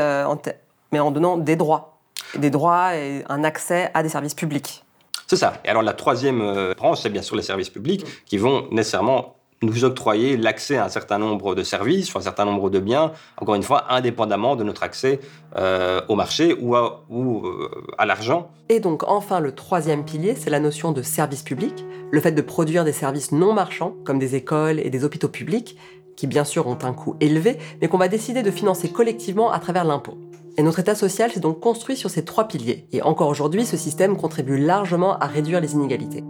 mais 0.92 1.00
en 1.00 1.11
donnant 1.11 1.37
des 1.37 1.56
droits. 1.56 1.99
Des 2.37 2.50
droits 2.50 2.97
et 2.97 3.25
un 3.28 3.44
accès 3.44 3.90
à 3.94 4.02
des 4.02 4.09
services 4.09 4.35
publics. 4.35 4.85
C'est 5.32 5.38
ça. 5.38 5.54
Et 5.64 5.70
alors 5.70 5.82
la 5.82 5.94
troisième 5.94 6.42
euh, 6.42 6.74
branche, 6.74 7.00
c'est 7.00 7.08
bien 7.08 7.22
sûr 7.22 7.36
les 7.36 7.42
services 7.42 7.70
publics 7.70 8.04
qui 8.26 8.36
vont 8.36 8.66
nécessairement 8.70 9.36
nous 9.62 9.82
octroyer 9.82 10.36
l'accès 10.36 10.76
à 10.76 10.84
un 10.84 10.90
certain 10.90 11.18
nombre 11.18 11.54
de 11.54 11.62
services, 11.62 12.12
ou 12.12 12.18
un 12.18 12.20
certain 12.20 12.44
nombre 12.44 12.68
de 12.68 12.78
biens, 12.78 13.12
encore 13.38 13.54
une 13.54 13.62
fois, 13.62 13.90
indépendamment 13.90 14.56
de 14.56 14.62
notre 14.62 14.82
accès 14.82 15.20
euh, 15.56 16.02
au 16.10 16.16
marché 16.16 16.54
ou 16.60 16.76
à, 16.76 17.06
ou, 17.08 17.46
euh, 17.46 17.70
à 17.96 18.04
l'argent. 18.04 18.50
Et 18.68 18.78
donc 18.78 19.04
enfin, 19.08 19.40
le 19.40 19.54
troisième 19.54 20.04
pilier, 20.04 20.34
c'est 20.34 20.50
la 20.50 20.60
notion 20.60 20.92
de 20.92 21.00
service 21.00 21.42
public, 21.42 21.82
le 22.10 22.20
fait 22.20 22.32
de 22.32 22.42
produire 22.42 22.84
des 22.84 22.92
services 22.92 23.32
non 23.32 23.54
marchands, 23.54 23.94
comme 24.04 24.18
des 24.18 24.34
écoles 24.34 24.80
et 24.80 24.90
des 24.90 25.02
hôpitaux 25.02 25.28
publics, 25.28 25.78
qui 26.14 26.26
bien 26.26 26.44
sûr 26.44 26.66
ont 26.66 26.78
un 26.82 26.92
coût 26.92 27.16
élevé, 27.20 27.56
mais 27.80 27.88
qu'on 27.88 27.96
va 27.96 28.08
décider 28.08 28.42
de 28.42 28.50
financer 28.50 28.90
collectivement 28.90 29.50
à 29.50 29.60
travers 29.60 29.84
l'impôt. 29.84 30.18
Et 30.56 30.62
notre 30.62 30.80
État 30.80 30.94
social 30.94 31.30
s'est 31.32 31.40
donc 31.40 31.61
construit 31.61 31.97
sur 31.97 32.11
ces 32.11 32.25
trois 32.25 32.47
piliers, 32.47 32.87
et 32.92 33.02
encore 33.02 33.28
aujourd'hui, 33.28 33.64
ce 33.64 33.76
système 33.76 34.16
contribue 34.16 34.59
largement 34.59 35.18
à 35.18 35.26
réduire 35.26 35.61
les 35.61 35.73
inégalités. 35.73 36.23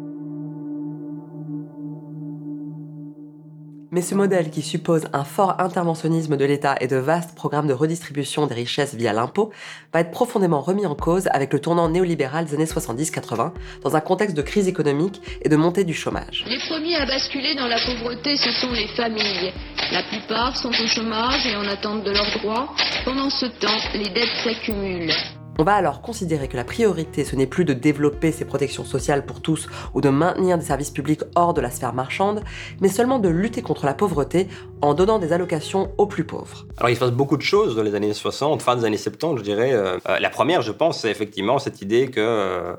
Mais 3.94 4.00
ce 4.00 4.14
modèle 4.14 4.48
qui 4.48 4.62
suppose 4.62 5.02
un 5.12 5.22
fort 5.22 5.60
interventionnisme 5.60 6.38
de 6.38 6.46
l'État 6.46 6.76
et 6.80 6.86
de 6.86 6.96
vastes 6.96 7.34
programmes 7.34 7.66
de 7.66 7.74
redistribution 7.74 8.46
des 8.46 8.54
richesses 8.54 8.94
via 8.94 9.12
l'impôt 9.12 9.52
va 9.92 10.00
être 10.00 10.10
profondément 10.10 10.62
remis 10.62 10.86
en 10.86 10.94
cause 10.94 11.28
avec 11.30 11.52
le 11.52 11.60
tournant 11.60 11.90
néolibéral 11.90 12.46
des 12.46 12.54
années 12.54 12.64
70-80 12.64 13.52
dans 13.82 13.94
un 13.94 14.00
contexte 14.00 14.34
de 14.34 14.40
crise 14.40 14.66
économique 14.66 15.20
et 15.42 15.50
de 15.50 15.56
montée 15.56 15.84
du 15.84 15.92
chômage. 15.92 16.46
Les 16.48 16.58
premiers 16.70 16.96
à 16.96 17.04
basculer 17.04 17.54
dans 17.54 17.68
la 17.68 17.76
pauvreté, 17.84 18.34
ce 18.36 18.50
sont 18.52 18.72
les 18.72 18.88
familles. 18.96 19.52
La 19.90 20.02
plupart 20.04 20.56
sont 20.56 20.70
au 20.70 20.86
chômage 20.86 21.46
et 21.46 21.56
en 21.56 21.66
attente 21.66 22.04
de 22.04 22.12
leurs 22.12 22.30
droits. 22.38 22.68
Pendant 23.04 23.28
ce 23.30 23.46
temps, 23.46 23.80
les 23.94 24.08
dettes 24.10 24.36
s'accumulent. 24.44 25.12
On 25.58 25.64
va 25.64 25.74
alors 25.74 26.00
considérer 26.00 26.48
que 26.48 26.56
la 26.56 26.64
priorité, 26.64 27.24
ce 27.24 27.36
n'est 27.36 27.46
plus 27.46 27.66
de 27.66 27.74
développer 27.74 28.32
ces 28.32 28.46
protections 28.46 28.86
sociales 28.86 29.26
pour 29.26 29.42
tous 29.42 29.68
ou 29.92 30.00
de 30.00 30.08
maintenir 30.08 30.56
des 30.56 30.64
services 30.64 30.90
publics 30.90 31.20
hors 31.34 31.52
de 31.52 31.60
la 31.60 31.70
sphère 31.70 31.92
marchande, 31.92 32.42
mais 32.80 32.88
seulement 32.88 33.18
de 33.18 33.28
lutter 33.28 33.60
contre 33.60 33.84
la 33.84 33.92
pauvreté 33.92 34.48
en 34.80 34.94
donnant 34.94 35.18
des 35.18 35.32
allocations 35.32 35.92
aux 35.98 36.06
plus 36.06 36.24
pauvres. 36.24 36.66
Alors 36.78 36.88
il 36.88 36.94
se 36.94 37.00
passe 37.00 37.10
beaucoup 37.10 37.36
de 37.36 37.42
choses 37.42 37.76
dans 37.76 37.82
les 37.82 37.94
années 37.94 38.14
60, 38.14 38.62
fin 38.62 38.76
des 38.76 38.86
années 38.86 38.96
70, 38.96 39.38
je 39.38 39.42
dirais. 39.42 39.72
Euh, 39.74 39.98
euh, 40.08 40.18
la 40.18 40.30
première, 40.30 40.62
je 40.62 40.72
pense, 40.72 41.00
c'est 41.00 41.10
effectivement 41.10 41.58
cette 41.58 41.82
idée 41.82 42.08
que 42.08 42.20
euh, 42.20 42.74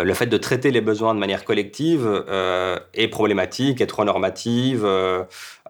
le 0.00 0.14
fait 0.14 0.26
de 0.26 0.38
traiter 0.38 0.70
les 0.70 0.80
besoins 0.80 1.14
de 1.14 1.20
manière 1.20 1.44
collective 1.44 2.24
est 2.94 3.08
problématique, 3.08 3.80
est 3.80 3.86
trop 3.86 4.04
normative, 4.04 4.84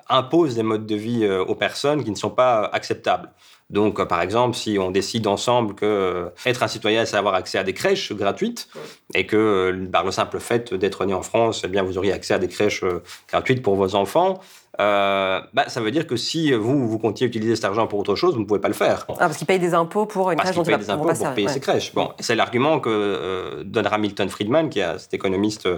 impose 0.09 0.55
des 0.55 0.63
modes 0.63 0.87
de 0.87 0.97
vie 0.97 1.29
aux 1.29 1.55
personnes 1.55 2.05
qui 2.05 2.11
ne 2.11 2.17
sont 2.17 2.31
pas 2.31 2.65
acceptables. 2.73 3.31
Donc, 3.71 3.99
euh, 3.99 4.05
par 4.05 4.21
exemple, 4.21 4.57
si 4.57 4.79
on 4.79 4.91
décide 4.91 5.27
ensemble 5.27 5.75
que 5.75 5.85
euh, 5.85 6.29
être 6.47 6.63
un 6.63 6.69
citoyen, 6.69 7.07
c'est 7.07 7.17
avoir 7.17 7.35
accès 7.35 7.59
à 7.59 7.65
des 7.65 7.73
crèches 7.73 8.13
gratuites, 8.13 8.69
et 9.15 9.27
que 9.27 9.37
euh, 9.37 9.87
par 9.91 10.05
le 10.05 10.11
simple 10.11 10.39
fait 10.39 10.75
d'être 10.75 11.05
né 11.07 11.15
en 11.15 11.23
France, 11.23 11.63
eh 11.65 11.69
bien, 11.69 11.83
vous 11.83 11.97
auriez 11.97 12.13
accès 12.13 12.35
à 12.35 12.39
des 12.39 12.49
crèches 12.49 12.85
gratuites 13.29 13.63
pour 13.63 13.75
vos 13.77 13.95
enfants, 13.95 14.41
bah, 14.77 15.65
ça 15.69 15.81
veut 15.81 15.93
dire 15.93 16.07
que 16.07 16.17
si 16.17 16.53
vous, 16.53 16.89
vous 16.89 16.99
comptiez 16.99 17.27
utiliser 17.27 17.55
cet 17.55 17.65
argent 17.65 17.87
pour 17.87 18.01
autre 18.01 18.17
chose, 18.17 18.35
vous 18.35 18.41
ne 18.41 18.45
pouvez 18.45 18.61
pas 18.61 18.69
le 18.69 18.75
faire. 18.75 19.07
Ah, 19.09 19.15
parce 19.19 19.37
qu'ils 19.37 19.47
payent 19.47 19.61
des 19.61 19.73
impôts 19.73 20.05
pour 20.05 20.31
une 20.31 20.37
parce 20.37 20.51
crèche 20.51 20.67
payent 20.67 20.79
des 20.79 20.91
impôts 20.91 21.13
pour 21.13 21.35
payer 21.35 21.49
ces 21.49 21.61
crèches. 21.61 21.95
Bon, 21.95 22.11
c'est 22.19 22.35
l'argument 22.35 22.81
que 22.81 23.63
donnera 23.65 23.99
Milton 23.99 24.29
Friedman, 24.29 24.69
qui 24.69 24.81
est 24.81 24.99
cet 24.99 25.15
économiste 25.15 25.69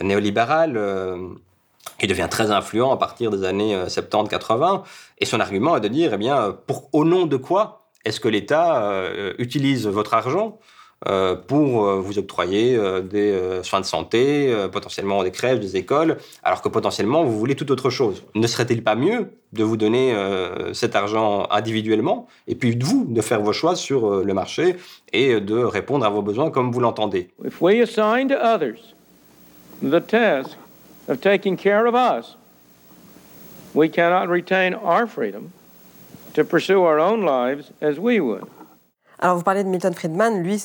néolibéral 0.00 0.78
qui 1.98 2.06
devient 2.06 2.28
très 2.30 2.50
influent 2.50 2.90
à 2.92 2.98
partir 2.98 3.30
des 3.30 3.44
années 3.44 3.76
70-80. 3.86 4.82
Et 5.18 5.26
son 5.26 5.40
argument 5.40 5.76
est 5.76 5.80
de 5.80 5.88
dire, 5.88 6.12
eh 6.14 6.18
bien, 6.18 6.56
pour, 6.66 6.88
au 6.92 7.04
nom 7.04 7.26
de 7.26 7.36
quoi 7.36 7.84
est-ce 8.04 8.20
que 8.20 8.28
l'État 8.28 8.84
euh, 8.90 9.32
utilise 9.38 9.86
votre 9.86 10.14
argent 10.14 10.58
euh, 11.08 11.34
pour 11.34 11.86
euh, 11.86 12.00
vous 12.00 12.18
octroyer 12.18 12.78
des 13.02 13.60
soins 13.62 13.80
de 13.80 13.86
santé, 13.86 14.54
potentiellement 14.70 15.22
des 15.22 15.30
crèches, 15.30 15.58
des 15.58 15.76
écoles, 15.76 16.18
alors 16.42 16.62
que 16.62 16.68
potentiellement 16.68 17.24
vous 17.24 17.38
voulez 17.38 17.54
tout 17.54 17.70
autre 17.72 17.90
chose? 17.90 18.24
Ne 18.34 18.46
serait-il 18.46 18.82
pas 18.82 18.94
mieux 18.94 19.30
de 19.52 19.64
vous 19.64 19.76
donner 19.76 20.14
cet 20.72 20.96
argent 20.96 21.46
individuellement 21.50 22.26
et 22.46 22.54
puis 22.54 22.76
de 22.76 22.84
vous 22.84 23.06
de 23.08 23.20
faire 23.20 23.40
vos 23.40 23.52
choix 23.52 23.76
sur 23.76 24.22
le 24.22 24.34
marché 24.34 24.76
et 25.12 25.40
de 25.40 25.56
répondre 25.56 26.04
à 26.04 26.10
vos 26.10 26.22
besoins 26.22 26.50
comme 26.50 26.72
vous 26.72 26.80
l'entendez? 26.80 27.28
If 27.44 27.60
we 27.60 27.80
assign 27.80 28.28
to 28.28 28.34
others 28.34 28.94
the 29.82 30.04
task 30.06 30.58
of 31.08 31.20
taking 31.20 31.56
care 31.56 31.86
of 31.86 31.94
us, 31.94 32.36
we 33.74 33.88
cannot 33.88 34.28
retain 34.28 34.74
our 34.74 35.06
freedom 35.06 35.52
to 36.34 36.44
pursue 36.44 36.82
our 36.82 36.98
own 36.98 37.24
lives 37.24 37.72
as 37.80 37.98
we 37.98 38.20
would. 38.20 38.44
Alors 39.18 39.36
vous 39.36 39.42
parlez 39.42 39.64
de 39.64 39.68
Milton 39.68 39.94
Friedman, 39.94 40.42
lui, 40.42 40.64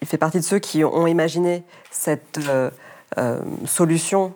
il 0.00 0.06
fait 0.06 0.18
partie 0.18 0.38
de 0.38 0.44
ceux 0.44 0.58
qui 0.58 0.84
ont 0.84 1.06
imaginé 1.06 1.64
cette 1.90 2.38
euh, 2.48 2.70
euh, 3.18 3.40
solution 3.66 4.34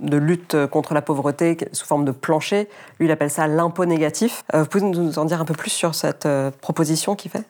de 0.00 0.16
lutte 0.16 0.56
contre 0.66 0.94
la 0.94 1.02
pauvreté 1.02 1.56
sous 1.72 1.86
forme 1.86 2.04
de 2.04 2.10
plancher. 2.12 2.68
Lui, 2.98 3.06
il 3.06 3.10
appelle 3.10 3.30
ça 3.30 3.46
l'impôt 3.46 3.84
négatif. 3.84 4.42
Euh, 4.54 4.62
vous 4.62 4.68
pouvez 4.68 4.84
nous 4.84 5.18
en 5.18 5.24
dire 5.24 5.40
un 5.40 5.44
peu 5.44 5.54
plus 5.54 5.70
sur 5.70 5.94
cette 5.94 6.28
proposition 6.60 7.14
qu'il 7.14 7.30
fait? 7.30 7.44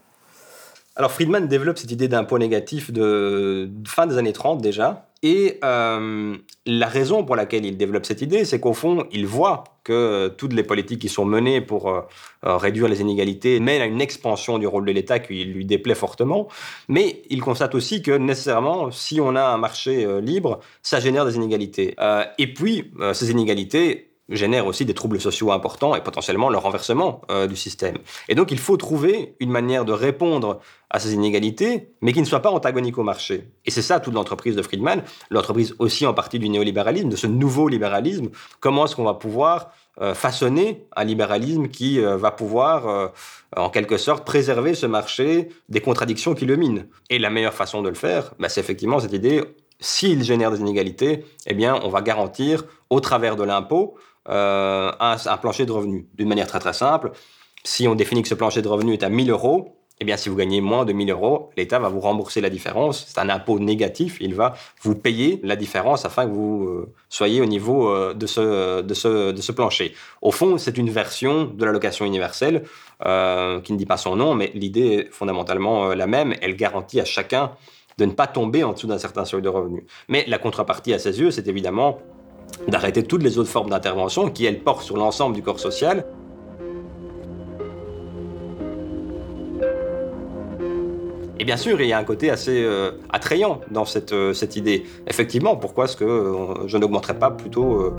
Alors 0.97 1.11
Friedman 1.11 1.49
développe 1.49 1.79
cette 1.79 1.91
idée 1.91 2.07
d'impôt 2.07 2.39
négatif 2.39 2.93
de 2.93 3.69
fin 3.87 4.07
des 4.07 4.17
années 4.17 4.33
30 4.33 4.61
déjà. 4.61 5.09
Et 5.25 5.59
euh, 5.65 6.37
la 6.67 6.87
raison 6.87 7.25
pour 7.25 7.35
laquelle 7.35 7.65
il 7.65 7.79
développe 7.79 8.05
cette 8.05 8.21
idée, 8.21 8.45
c'est 8.45 8.61
qu'au 8.61 8.75
fond, 8.75 9.07
il 9.11 9.27
voit 9.27 9.65
que 9.83 10.29
toutes 10.37 10.53
les 10.53 10.63
politiques 10.63 11.01
qui 11.01 11.09
sont 11.09 11.25
menées 11.25 11.63
pour 11.63 11.89
euh, 11.89 12.03
euh, 12.45 12.59
réduire 12.59 12.89
les 12.89 13.01
inégalités 13.01 13.59
mènent 13.59 13.81
à 13.81 13.87
une 13.87 14.03
expansion 14.03 14.59
du 14.59 14.67
rôle 14.67 14.85
de 14.85 14.93
l'État 14.93 15.21
qui 15.21 15.45
lui 15.45 15.65
déplaît 15.65 15.95
fortement. 15.95 16.49
Mais 16.89 17.23
il 17.31 17.41
constate 17.41 17.75
aussi 17.75 18.03
que 18.03 18.13
nécessairement, 18.13 18.91
si 18.91 19.19
on 19.19 19.35
a 19.35 19.45
un 19.45 19.57
marché 19.57 20.07
libre, 20.21 20.61
ça 20.83 21.01
génère 21.01 21.25
des 21.25 21.37
inégalités. 21.37 21.97
et 22.39 22.53
puis, 22.53 22.93
ces 23.15 23.31
inégalités 23.31 24.14
génèrent 24.29 24.67
aussi 24.67 24.85
des 24.85 24.95
troubles 24.95 25.21
sociaux 25.21 25.53
importants 25.53 25.95
et 25.95 26.01
potentiellement 26.01 26.49
le 26.49 26.59
renversement 26.59 27.21
euh, 27.31 27.47
du 27.47 27.57
système. 27.57 27.99
Et 28.29 28.35
donc 28.35 28.51
il 28.51 28.59
faut 28.59 28.77
trouver 28.77 29.37
une 29.41 29.51
manière 29.51 29.85
de 29.85 29.93
répondre 29.93 30.61
à 30.91 30.99
ces 30.99 31.13
inégalités, 31.13 31.91
mais 32.01 32.13
qui 32.13 32.21
ne 32.21 32.27
soit 32.27 32.41
pas 32.41 32.51
antagonique 32.51 32.99
au 32.99 33.03
marché. 33.03 33.49
Et 33.65 33.71
c'est 33.71 33.83
ça 33.83 34.01
toute 34.01 34.15
l'entreprise 34.15 34.57
de 34.57 34.63
Friedman, 34.63 35.03
l'entreprise 35.31 35.75
aussi 35.79 36.07
en 36.07 36.15
partie 36.15 36.39
du 36.39 36.49
néolibéralisme, 36.49 37.09
de 37.09 37.17
ce 37.17 37.27
nouveau 37.27 37.69
libéralisme. 37.69 38.29
Comment 38.61 38.87
est-ce 38.87 38.97
qu'on 38.97 39.05
va 39.05 39.15
pouvoir 39.15 39.73
euh, 40.01 40.15
façonner 40.15 40.87
un 40.97 41.05
libéralisme 41.05 41.69
qui 41.69 42.01
euh, 42.01 42.17
va 42.17 42.31
pouvoir, 42.31 43.13
en 43.57 43.71
quelque 43.71 43.97
sorte, 43.99 44.25
préserver 44.25 44.75
ce 44.75 44.87
marché 44.87 45.49
des 45.69 45.81
contradictions 45.81 46.35
qui 46.35 46.47
le 46.47 46.57
minent? 46.57 46.87
Et 47.11 47.19
la 47.19 47.31
meilleure 47.31 47.55
façon 47.55 47.83
de 47.83 47.89
le 47.89 47.95
faire, 47.95 48.33
bah, 48.39 48.49
c'est 48.49 48.61
effectivement 48.61 49.01
cette 49.01 49.13
idée, 49.13 49.43
s'il 49.81 50.23
génère 50.23 50.51
des 50.51 50.61
inégalités, 50.61 51.25
eh 51.47 51.55
bien, 51.55 51.79
on 51.83 51.89
va 51.89 52.03
garantir, 52.03 52.65
au 52.89 53.01
travers 53.01 53.37
de 53.37 53.43
l'impôt, 53.43 53.97
euh, 54.29 54.93
un, 55.01 55.37
plancher 55.39 55.67
de 55.67 55.73
revenus. 55.73 56.05
D'une 56.15 56.29
manière 56.29 56.47
très 56.47 56.61
très 56.61 56.73
simple, 56.73 57.13
si 57.65 57.89
on 57.89 57.95
définit 57.95 58.23
que 58.23 58.29
ce 58.29 58.35
plancher 58.35 58.63
de 58.63 58.69
revenus 58.69 58.99
est 58.99 59.05
à 59.05 59.09
1000 59.09 59.31
euros, 59.31 59.77
eh 60.01 60.05
bien, 60.05 60.17
si 60.17 60.29
vous 60.29 60.35
gagnez 60.35 60.61
moins 60.61 60.85
de 60.85 60.93
1000 60.93 61.11
euros, 61.11 61.51
l'État 61.57 61.79
va 61.79 61.89
vous 61.89 62.01
rembourser 62.01 62.41
la 62.41 62.51
différence. 62.51 63.05
C'est 63.07 63.21
un 63.21 63.29
impôt 63.29 63.61
négatif. 63.61 64.17
Il 64.21 64.35
va 64.35 64.55
vous 64.83 64.97
payer 64.97 65.41
la 65.45 65.55
différence 65.55 66.05
afin 66.05 66.27
que 66.27 66.33
vous 66.33 66.65
euh, 66.65 66.93
soyez 67.09 67.41
au 67.41 67.47
niveau 67.47 67.89
euh, 67.89 68.13
de, 68.13 68.27
ce, 68.27 68.83
de, 68.83 68.95
ce, 68.95 69.31
de 69.31 69.41
ce 69.41 69.53
plancher. 69.53 69.95
Au 70.21 70.33
fond, 70.33 70.59
c'est 70.59 70.79
une 70.79 70.91
version 70.91 71.45
de 71.45 71.65
l'allocation 71.65 72.05
universelle 72.05 72.65
qui 73.03 73.73
ne 73.73 73.77
dit 73.77 73.85
pas 73.85 73.99
son 73.99 74.17
nom, 74.17 74.35
mais 74.35 74.51
l'idée 74.55 74.87
est 74.87 75.13
fondamentalement 75.13 75.89
la 75.89 76.07
même. 76.07 76.35
Elle 76.41 76.57
garantit 76.57 77.01
à 77.01 77.05
chacun 77.05 77.53
de 77.99 78.05
ne 78.05 78.13
pas 78.13 78.27
tomber 78.27 78.65
en 78.65 78.73
dessous 78.73 78.87
d'un 78.87 78.99
certain 78.99 79.25
seuil 79.25 79.43
de 79.43 79.49
revenus. 79.49 79.85
Mais 80.09 80.25
la 80.27 80.39
contrepartie 80.39 80.93
à 80.95 80.99
ses 80.99 81.21
yeux, 81.21 81.31
c'est 81.31 81.47
évidemment 81.49 81.99
d'arrêter 82.69 83.03
toutes 83.03 83.23
les 83.23 83.39
autres 83.39 83.51
formes 83.51 83.71
d'intervention 83.71 84.31
qui, 84.31 84.47
elles, 84.47 84.61
portent 84.61 84.83
sur 84.83 84.97
l'ensemble 84.97 85.35
du 85.35 85.43
corps 85.43 85.61
social. 85.61 86.05
Et 91.45 91.47
bien 91.47 91.59
sûr, 91.59 91.79
il 91.83 91.89
y 91.89 91.93
a 91.93 91.99
un 91.99 92.05
côté 92.05 92.31
assez 92.31 92.63
euh, 92.63 92.93
attrayant 93.11 93.61
dans 93.71 93.85
cette, 93.85 94.15
euh, 94.15 94.33
cette 94.33 94.57
idée. 94.57 94.85
Effectivement, 95.07 95.57
pourquoi 95.57 95.85
est-ce 95.85 95.97
que 95.97 96.05
euh, 96.05 96.67
je 96.67 96.79
n'augmenterais 96.79 97.19
pas 97.19 97.31
plutôt 97.31 97.95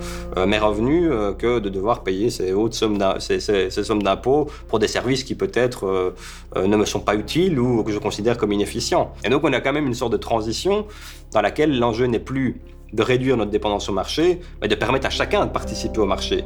mes 0.46 0.58
revenus 0.58 1.10
que 1.38 1.60
de 1.60 1.68
devoir 1.68 2.02
payer 2.02 2.30
ces 2.30 2.52
hautes 2.52 2.74
sommes 2.74 2.98
ces, 3.20 3.38
ces, 3.38 3.70
sommes 3.70 4.02
d'impôts 4.02 4.48
pour 4.66 4.80
des 4.80 4.88
services 4.88 5.22
qui 5.22 5.36
peut-être 5.36 6.14
ne 6.56 6.76
me 6.76 6.84
sont 6.84 6.98
pas 6.98 7.14
utiles 7.14 7.60
ou 7.60 7.84
que 7.84 7.92
je 7.92 7.98
considère 7.98 8.36
comme 8.36 8.52
inefficients? 8.52 9.12
Et 9.24 9.28
donc 9.28 9.44
on 9.44 9.52
a 9.52 9.60
quand 9.60 9.72
même 9.72 9.86
une 9.86 9.94
sorte 9.94 10.12
de 10.12 10.16
transition 10.16 10.86
dans 11.32 11.40
laquelle 11.40 11.78
l'enjeu 11.78 12.06
n'est 12.06 12.18
plus 12.18 12.60
de 12.92 13.02
réduire 13.02 13.36
notre 13.36 13.50
dépendance 13.50 13.88
au 13.88 13.92
marché, 13.92 14.40
mais 14.60 14.68
de 14.68 14.74
permettre 14.74 15.06
à 15.06 15.10
chacun 15.10 15.46
de 15.46 15.50
participer 15.50 15.98
au 16.00 16.06
marché. 16.06 16.44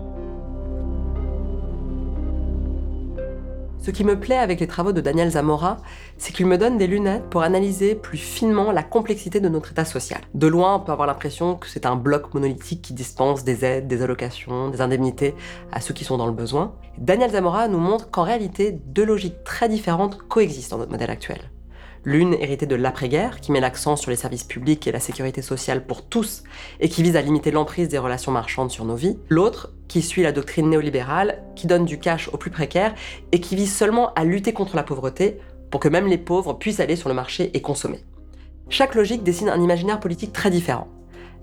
Ce 3.82 3.90
qui 3.90 4.04
me 4.04 4.20
plaît 4.20 4.36
avec 4.36 4.60
les 4.60 4.66
travaux 4.66 4.92
de 4.92 5.00
Daniel 5.00 5.30
Zamora, 5.30 5.78
c'est 6.18 6.34
qu'il 6.34 6.44
me 6.44 6.58
donne 6.58 6.76
des 6.76 6.86
lunettes 6.86 7.24
pour 7.30 7.40
analyser 7.40 7.94
plus 7.94 8.18
finement 8.18 8.72
la 8.72 8.82
complexité 8.82 9.40
de 9.40 9.48
notre 9.48 9.70
état 9.72 9.86
social. 9.86 10.20
De 10.34 10.46
loin, 10.46 10.74
on 10.76 10.80
peut 10.80 10.92
avoir 10.92 11.08
l'impression 11.08 11.56
que 11.56 11.66
c'est 11.66 11.86
un 11.86 11.96
bloc 11.96 12.34
monolithique 12.34 12.82
qui 12.82 12.92
dispense 12.92 13.42
des 13.42 13.64
aides, 13.64 13.88
des 13.88 14.02
allocations, 14.02 14.68
des 14.68 14.82
indemnités 14.82 15.34
à 15.72 15.80
ceux 15.80 15.94
qui 15.94 16.04
sont 16.04 16.18
dans 16.18 16.26
le 16.26 16.32
besoin. 16.32 16.74
Daniel 16.98 17.30
Zamora 17.30 17.68
nous 17.68 17.78
montre 17.78 18.10
qu'en 18.10 18.22
réalité, 18.22 18.72
deux 18.72 19.06
logiques 19.06 19.44
très 19.44 19.70
différentes 19.70 20.18
coexistent 20.28 20.72
dans 20.72 20.78
notre 20.78 20.92
modèle 20.92 21.10
actuel. 21.10 21.50
L'une 22.04 22.32
héritée 22.32 22.64
de 22.64 22.76
l'après-guerre, 22.76 23.40
qui 23.40 23.52
met 23.52 23.60
l'accent 23.60 23.94
sur 23.94 24.10
les 24.10 24.16
services 24.16 24.44
publics 24.44 24.86
et 24.86 24.92
la 24.92 25.00
sécurité 25.00 25.42
sociale 25.42 25.84
pour 25.84 26.06
tous, 26.06 26.44
et 26.80 26.88
qui 26.88 27.02
vise 27.02 27.14
à 27.14 27.20
limiter 27.20 27.50
l'emprise 27.50 27.88
des 27.88 27.98
relations 27.98 28.32
marchandes 28.32 28.70
sur 28.70 28.86
nos 28.86 28.94
vies. 28.94 29.18
L'autre, 29.28 29.74
qui 29.86 30.00
suit 30.00 30.22
la 30.22 30.32
doctrine 30.32 30.70
néolibérale, 30.70 31.42
qui 31.56 31.66
donne 31.66 31.84
du 31.84 31.98
cash 31.98 32.30
aux 32.32 32.38
plus 32.38 32.50
précaires, 32.50 32.94
et 33.32 33.40
qui 33.40 33.54
vise 33.54 33.76
seulement 33.76 34.14
à 34.14 34.24
lutter 34.24 34.54
contre 34.54 34.76
la 34.76 34.82
pauvreté, 34.82 35.40
pour 35.70 35.78
que 35.78 35.88
même 35.88 36.06
les 36.06 36.16
pauvres 36.16 36.54
puissent 36.54 36.80
aller 36.80 36.96
sur 36.96 37.10
le 37.10 37.14
marché 37.14 37.50
et 37.52 37.60
consommer. 37.60 38.02
Chaque 38.70 38.94
logique 38.94 39.22
dessine 39.22 39.50
un 39.50 39.60
imaginaire 39.60 40.00
politique 40.00 40.32
très 40.32 40.50
différent. 40.50 40.88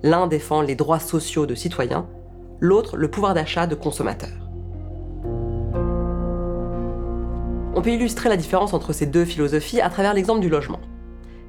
L'un 0.01 0.25
défend 0.25 0.61
les 0.61 0.75
droits 0.75 0.99
sociaux 0.99 1.45
de 1.45 1.53
citoyens, 1.53 2.07
l'autre 2.59 2.97
le 2.97 3.11
pouvoir 3.11 3.35
d'achat 3.35 3.67
de 3.67 3.75
consommateurs. 3.75 4.46
On 7.75 7.81
peut 7.81 7.91
illustrer 7.91 8.29
la 8.29 8.37
différence 8.37 8.73
entre 8.73 8.93
ces 8.93 9.05
deux 9.05 9.25
philosophies 9.25 9.81
à 9.81 9.89
travers 9.89 10.13
l'exemple 10.13 10.39
du 10.39 10.49
logement. 10.49 10.79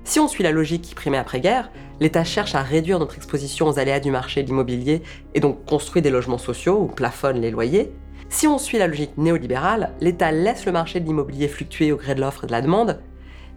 Si 0.04 0.18
on 0.20 0.28
suit 0.28 0.42
la 0.42 0.52
logique 0.52 0.82
qui 0.82 0.94
primait 0.94 1.18
après-guerre, 1.18 1.70
l'État 2.00 2.24
cherche 2.24 2.54
à 2.54 2.62
réduire 2.62 2.98
notre 2.98 3.16
exposition 3.16 3.68
aux 3.68 3.78
aléas 3.78 4.00
du 4.00 4.10
marché 4.10 4.42
de 4.42 4.48
l'immobilier 4.48 5.02
et 5.34 5.40
donc 5.40 5.64
construit 5.64 6.02
des 6.02 6.10
logements 6.10 6.38
sociaux 6.38 6.80
ou 6.80 6.86
plafonne 6.86 7.40
les 7.40 7.50
loyers. 7.50 7.92
Si 8.28 8.46
on 8.46 8.58
suit 8.58 8.78
la 8.78 8.86
logique 8.86 9.16
néolibérale, 9.16 9.92
l'État 10.00 10.32
laisse 10.32 10.66
le 10.66 10.72
marché 10.72 11.00
de 11.00 11.06
l'immobilier 11.06 11.48
fluctuer 11.48 11.92
au 11.92 11.96
gré 11.96 12.14
de 12.14 12.20
l'offre 12.20 12.44
et 12.44 12.46
de 12.46 12.52
la 12.52 12.62
demande, 12.62 13.00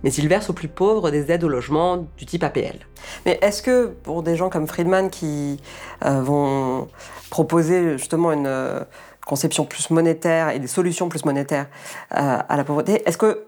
mais 0.04 0.14
il 0.14 0.28
verse 0.28 0.50
aux 0.50 0.54
plus 0.54 0.68
pauvres 0.68 1.12
des 1.12 1.32
aides 1.32 1.44
au 1.44 1.50
logement 1.50 2.08
du 2.18 2.26
type 2.26 2.44
APL. 2.44 2.80
Mais 3.26 3.38
est-ce 3.42 3.62
que 3.62 3.88
pour 3.88 4.24
des 4.24 4.36
gens 4.36 4.50
comme 4.50 4.68
Friedman 4.68 5.10
qui 5.10 5.58
euh, 6.06 6.22
vont 6.22 6.88
proposer 7.30 7.98
justement 7.98 8.32
une, 8.32 8.48
conception 9.26 9.66
plus 9.66 9.90
monétaire 9.90 10.50
et 10.50 10.60
des 10.60 10.68
solutions 10.68 11.10
plus 11.10 11.26
monétaires 11.26 11.68
à 12.10 12.56
la 12.58 12.64
pauvreté, 12.64 13.02
est-ce 13.08 13.18
que 13.18 13.46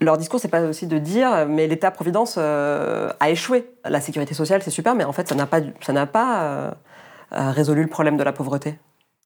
leur 0.00 0.16
discours, 0.16 0.40
c'est 0.40 0.48
pas 0.48 0.62
aussi 0.62 0.86
de 0.86 0.98
dire, 0.98 1.46
mais 1.46 1.66
l'État-providence 1.66 2.38
a 2.38 3.30
échoué? 3.30 3.70
La 3.84 4.00
sécurité 4.00 4.34
sociale, 4.34 4.62
c'est 4.62 4.70
super, 4.70 4.94
mais 4.94 5.04
en 5.04 5.12
fait, 5.12 5.28
ça 5.28 5.34
n'a 5.34 5.46
pas, 5.46 5.60
ça 5.82 5.92
n'a 5.92 6.06
pas 6.06 6.74
résolu 7.30 7.82
le 7.82 7.88
problème 7.88 8.16
de 8.16 8.22
la 8.22 8.32
pauvreté. 8.32 8.76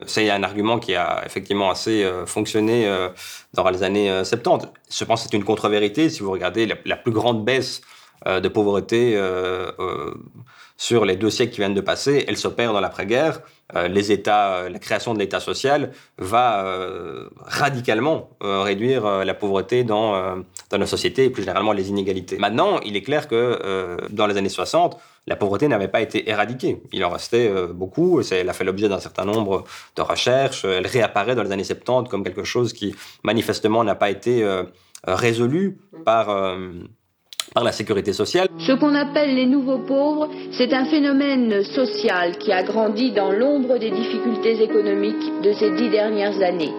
C'est 0.06 0.28
un 0.30 0.42
argument 0.42 0.80
qui 0.80 0.96
a 0.96 1.22
effectivement 1.24 1.70
assez 1.70 2.04
fonctionné 2.26 2.92
dans 3.52 3.68
les 3.70 3.84
années 3.84 4.24
70. 4.24 4.68
Je 4.90 5.04
pense 5.04 5.22
que 5.22 5.30
c'est 5.30 5.36
une 5.36 5.44
contre-vérité. 5.44 6.10
Si 6.10 6.20
vous 6.22 6.32
regardez 6.32 6.66
la, 6.84 6.96
plus 6.96 7.12
grande 7.12 7.44
baisse 7.44 7.80
de 8.26 8.48
pauvreté 8.48 9.16
sur 10.76 11.04
les 11.04 11.16
deux 11.16 11.30
siècles 11.30 11.52
qui 11.52 11.60
viennent 11.60 11.74
de 11.74 11.80
passer, 11.80 12.24
elle 12.26 12.36
s'opère 12.36 12.72
dans 12.72 12.80
l'après-guerre. 12.80 13.40
Euh, 13.74 13.88
les 13.88 14.12
États, 14.12 14.56
euh, 14.56 14.68
la 14.68 14.78
création 14.78 15.14
de 15.14 15.18
l'État 15.18 15.40
social 15.40 15.90
va 16.18 16.66
euh, 16.66 17.28
radicalement 17.38 18.28
réduire 18.40 19.24
la 19.24 19.34
pauvreté 19.34 19.84
dans, 19.84 20.44
dans 20.70 20.78
nos 20.78 20.86
sociétés 20.86 21.24
et 21.24 21.30
plus 21.30 21.42
généralement 21.42 21.72
les 21.72 21.88
inégalités. 21.88 22.36
Maintenant, 22.36 22.78
il 22.84 22.96
est 22.96 23.02
clair 23.02 23.26
que 23.26 23.96
dans 24.10 24.26
les 24.26 24.36
années 24.36 24.48
60, 24.48 24.98
la 25.26 25.36
pauvreté 25.36 25.68
n'avait 25.68 25.88
pas 25.88 26.02
été 26.02 26.28
éradiquée. 26.28 26.82
Il 26.92 27.04
en 27.04 27.10
restait 27.10 27.50
beaucoup. 27.72 28.20
Elle 28.30 28.48
a 28.48 28.52
fait 28.52 28.64
l'objet 28.64 28.88
d'un 28.88 29.00
certain 29.00 29.24
nombre 29.24 29.64
de 29.96 30.02
recherches. 30.02 30.64
Elle 30.64 30.86
réapparaît 30.86 31.34
dans 31.34 31.42
les 31.42 31.52
années 31.52 31.64
70 31.64 32.10
comme 32.10 32.22
quelque 32.22 32.44
chose 32.44 32.72
qui 32.72 32.94
manifestement 33.22 33.82
n'a 33.82 33.94
pas 33.94 34.10
été 34.10 34.46
résolu 35.06 35.78
par 36.04 36.56
la 37.62 37.72
sécurité 37.72 38.12
sociale. 38.12 38.48
Ce 38.58 38.72
qu'on 38.72 38.94
appelle 38.94 39.34
les 39.34 39.46
nouveaux 39.46 39.78
pauvres, 39.78 40.28
c'est 40.52 40.72
un 40.72 40.86
phénomène 40.86 41.62
social 41.62 42.36
qui 42.38 42.52
a 42.52 42.62
grandi 42.62 43.12
dans 43.12 43.30
l'ombre 43.30 43.78
des 43.78 43.90
difficultés 43.90 44.62
économiques 44.62 45.42
de 45.42 45.52
ces 45.52 45.70
dix 45.70 45.90
dernières 45.90 46.42
années 46.42 46.72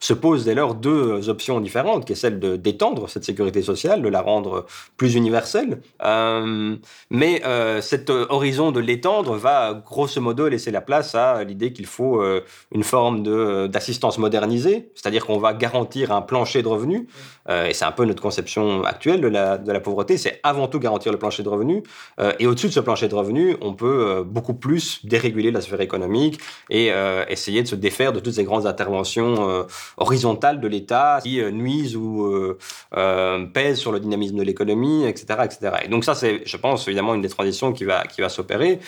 se 0.00 0.12
posent 0.12 0.44
dès 0.44 0.54
lors 0.54 0.74
deux 0.74 1.28
options 1.28 1.60
différentes, 1.60 2.04
qui 2.04 2.12
est 2.12 2.16
celle 2.16 2.38
de 2.38 2.56
d'étendre 2.56 3.08
cette 3.08 3.24
sécurité 3.24 3.62
sociale, 3.62 4.02
de 4.02 4.08
la 4.08 4.20
rendre 4.20 4.66
plus 4.96 5.14
universelle. 5.14 5.80
Euh, 6.04 6.76
mais 7.10 7.42
euh, 7.44 7.80
cet 7.80 8.10
horizon 8.10 8.70
de 8.70 8.80
l'étendre 8.80 9.36
va 9.36 9.82
grosso 9.84 10.20
modo 10.20 10.48
laisser 10.48 10.70
la 10.70 10.80
place 10.80 11.14
à 11.14 11.42
l'idée 11.44 11.72
qu'il 11.72 11.86
faut 11.86 12.22
euh, 12.22 12.42
une 12.72 12.84
forme 12.84 13.22
d'assistance 13.68 14.18
modernisée, 14.18 14.90
c'est-à-dire 14.94 15.26
qu'on 15.26 15.38
va 15.38 15.52
garantir 15.52 16.12
un 16.12 16.22
plancher 16.22 16.62
de 16.62 16.68
revenus, 16.68 17.06
et 17.48 17.72
c'est 17.72 17.86
un 17.86 17.92
peu 17.92 18.04
notre 18.04 18.22
conception 18.22 18.84
actuelle 18.84 19.22
de 19.22 19.28
la, 19.28 19.56
de 19.56 19.72
la 19.72 19.80
pauvreté, 19.80 20.18
c'est 20.18 20.38
avant 20.42 20.68
tout 20.68 20.78
garantir 20.78 21.12
le 21.12 21.18
plancher 21.18 21.42
de 21.42 21.48
revenus, 21.48 21.82
et 22.38 22.46
au-dessus 22.46 22.68
de 22.68 22.72
ce 22.72 22.80
plancher 22.80 23.08
de 23.08 23.14
revenus, 23.14 23.56
on 23.62 23.72
peut 23.72 24.22
beaucoup 24.26 24.52
plus 24.52 25.04
déréguler 25.06 25.50
la 25.50 25.62
sphère 25.62 25.80
économique 25.80 26.38
et 26.68 26.92
essayer 27.28 27.62
de 27.62 27.68
se 27.68 27.74
défaire 27.74 28.12
de 28.12 28.20
toutes 28.20 28.34
ces 28.34 28.44
grandes 28.44 28.66
interventions 28.66 29.66
horizontales 29.96 30.60
de 30.60 30.68
l'État 30.68 31.20
qui 31.22 31.40
euh, 31.40 31.50
nuisent 31.50 31.96
ou 31.96 32.26
euh, 32.26 32.58
euh, 32.96 33.46
pèsent 33.46 33.78
sur 33.78 33.92
le 33.92 34.00
dynamisme 34.00 34.36
de 34.36 34.42
l'économie, 34.42 35.04
etc., 35.04 35.40
etc. 35.44 35.72
Et 35.84 35.88
donc 35.88 36.04
ça, 36.04 36.14
c'est, 36.14 36.42
je 36.44 36.56
pense, 36.56 36.86
évidemment 36.86 37.14
une 37.14 37.22
des 37.22 37.28
transitions 37.28 37.72
qui 37.72 37.84
va, 37.84 38.06
qui 38.06 38.20
va 38.20 38.28
s'opérer, 38.28 38.80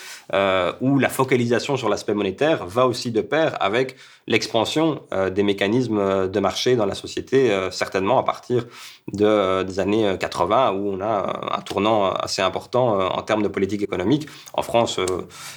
où 0.80 0.98
la 0.98 1.08
focalisation 1.08 1.76
sur 1.76 1.88
l'aspect 1.88 2.14
monétaire 2.14 2.66
va 2.66 2.86
aussi 2.86 3.10
de 3.10 3.20
pair 3.20 3.56
avec 3.60 3.96
l'expansion 4.26 5.02
des 5.34 5.42
mécanismes 5.42 6.28
de 6.28 6.40
marché 6.40 6.76
dans 6.76 6.86
la 6.86 6.94
société, 6.94 7.50
certainement 7.70 8.18
à 8.18 8.22
partir 8.22 8.66
de, 9.12 9.62
des 9.62 9.80
années 9.80 10.16
80, 10.18 10.72
où 10.72 10.92
on 10.92 11.00
a 11.00 11.56
un 11.58 11.60
tournant 11.62 12.10
assez 12.10 12.42
important 12.42 12.98
en 12.98 13.22
termes 13.22 13.42
de 13.42 13.48
politique 13.48 13.82
économique. 13.82 14.28
En 14.54 14.62
France, 14.62 15.00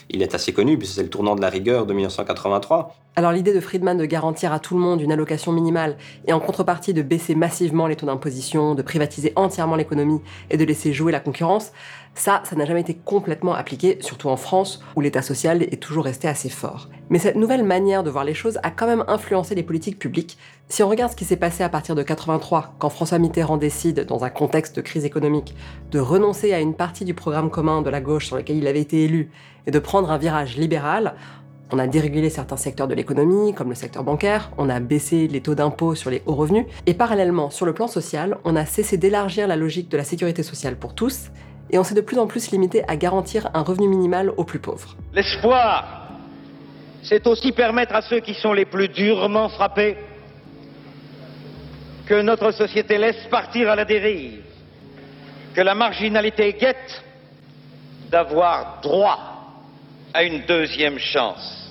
il 0.09 0.21
est 0.21 0.33
assez 0.35 0.53
connu, 0.53 0.77
puisque 0.77 0.95
c'est 0.95 1.03
le 1.03 1.09
tournant 1.09 1.35
de 1.35 1.41
la 1.41 1.49
rigueur 1.49 1.85
de 1.85 1.93
1983. 1.93 2.95
Alors 3.15 3.31
l'idée 3.31 3.53
de 3.53 3.59
Friedman 3.59 3.95
de 3.95 4.05
garantir 4.05 4.51
à 4.53 4.59
tout 4.59 4.73
le 4.73 4.81
monde 4.81 4.99
une 4.99 5.11
allocation 5.11 5.32
minimale 5.51 5.97
et 6.27 6.33
en 6.33 6.39
contrepartie 6.39 6.93
de 6.93 7.01
baisser 7.01 7.35
massivement 7.35 7.87
les 7.87 7.95
taux 7.95 8.05
d'imposition, 8.05 8.75
de 8.75 8.81
privatiser 8.81 9.33
entièrement 9.35 9.75
l'économie 9.75 10.21
et 10.49 10.57
de 10.57 10.65
laisser 10.65 10.93
jouer 10.93 11.11
la 11.11 11.19
concurrence, 11.19 11.71
ça, 12.15 12.41
ça 12.45 12.55
n'a 12.55 12.65
jamais 12.65 12.81
été 12.81 12.93
complètement 12.93 13.55
appliqué, 13.55 13.97
surtout 14.01 14.29
en 14.29 14.37
France, 14.37 14.83
où 14.95 15.01
l'État 15.01 15.21
social 15.21 15.63
est 15.63 15.81
toujours 15.81 16.05
resté 16.05 16.27
assez 16.27 16.49
fort. 16.49 16.89
Mais 17.09 17.19
cette 17.19 17.35
nouvelle 17.35 17.63
manière 17.63 18.03
de 18.03 18.09
voir 18.09 18.23
les 18.23 18.33
choses 18.33 18.59
a 18.63 18.69
quand 18.69 18.85
même 18.85 19.03
influencé 19.07 19.55
les 19.55 19.63
politiques 19.63 19.99
publiques. 19.99 20.37
Si 20.69 20.83
on 20.83 20.89
regarde 20.89 21.11
ce 21.11 21.15
qui 21.15 21.25
s'est 21.25 21.37
passé 21.37 21.63
à 21.63 21.69
partir 21.69 21.95
de 21.95 22.03
83, 22.03 22.75
quand 22.77 22.89
François 22.89 23.17
Mitterrand 23.17 23.57
décide, 23.57 24.05
dans 24.05 24.23
un 24.23 24.29
contexte 24.29 24.75
de 24.75 24.81
crise 24.81 25.05
économique, 25.05 25.55
de 25.91 25.99
renoncer 25.99 26.53
à 26.53 26.59
une 26.59 26.75
partie 26.75 27.05
du 27.05 27.13
programme 27.13 27.49
commun 27.49 27.81
de 27.81 27.89
la 27.89 28.01
gauche 28.01 28.27
sur 28.27 28.35
lequel 28.35 28.57
il 28.57 28.67
avait 28.67 28.81
été 28.81 29.03
élu 29.03 29.31
et 29.65 29.71
de 29.71 29.79
prendre 29.79 30.11
un 30.11 30.17
virage 30.17 30.57
libéral, 30.57 31.15
on 31.73 31.79
a 31.79 31.87
dérégulé 31.87 32.29
certains 32.29 32.55
secteurs 32.55 32.87
de 32.87 32.93
l'économie, 32.93 33.51
comme 33.55 33.69
le 33.69 33.75
secteur 33.75 34.03
bancaire, 34.03 34.51
on 34.59 34.69
a 34.69 34.79
baissé 34.79 35.27
les 35.27 35.41
taux 35.41 35.55
d'impôt 35.55 35.95
sur 35.95 36.11
les 36.11 36.21
hauts 36.27 36.35
revenus, 36.35 36.67
et 36.85 36.93
parallèlement, 36.93 37.49
sur 37.49 37.65
le 37.65 37.73
plan 37.73 37.87
social, 37.87 38.37
on 38.43 38.55
a 38.55 38.63
cessé 38.63 38.95
d'élargir 38.95 39.47
la 39.47 39.55
logique 39.55 39.89
de 39.89 39.97
la 39.97 40.03
sécurité 40.03 40.43
sociale 40.43 40.75
pour 40.75 40.93
tous, 40.93 41.31
et 41.71 41.79
on 41.79 41.83
s'est 41.83 41.95
de 41.95 42.01
plus 42.01 42.19
en 42.19 42.27
plus 42.27 42.51
limité 42.51 42.83
à 42.87 42.95
garantir 42.95 43.49
un 43.55 43.63
revenu 43.63 43.87
minimal 43.87 44.31
aux 44.37 44.43
plus 44.43 44.59
pauvres. 44.59 44.95
L'espoir, 45.15 46.09
c'est 47.01 47.25
aussi 47.25 47.51
permettre 47.53 47.95
à 47.95 48.03
ceux 48.03 48.19
qui 48.19 48.35
sont 48.35 48.53
les 48.53 48.65
plus 48.65 48.89
durement 48.89 49.49
frappés 49.49 49.97
que 52.05 52.21
notre 52.21 52.51
société 52.51 52.99
laisse 52.99 53.25
partir 53.31 53.71
à 53.71 53.75
la 53.75 53.85
dérive, 53.85 54.43
que 55.55 55.61
la 55.61 55.73
marginalité 55.73 56.53
guette 56.53 57.03
d'avoir 58.11 58.79
droit 58.83 59.17
à 60.13 60.21
une 60.21 60.45
deuxième 60.45 60.99
chance. 60.99 61.62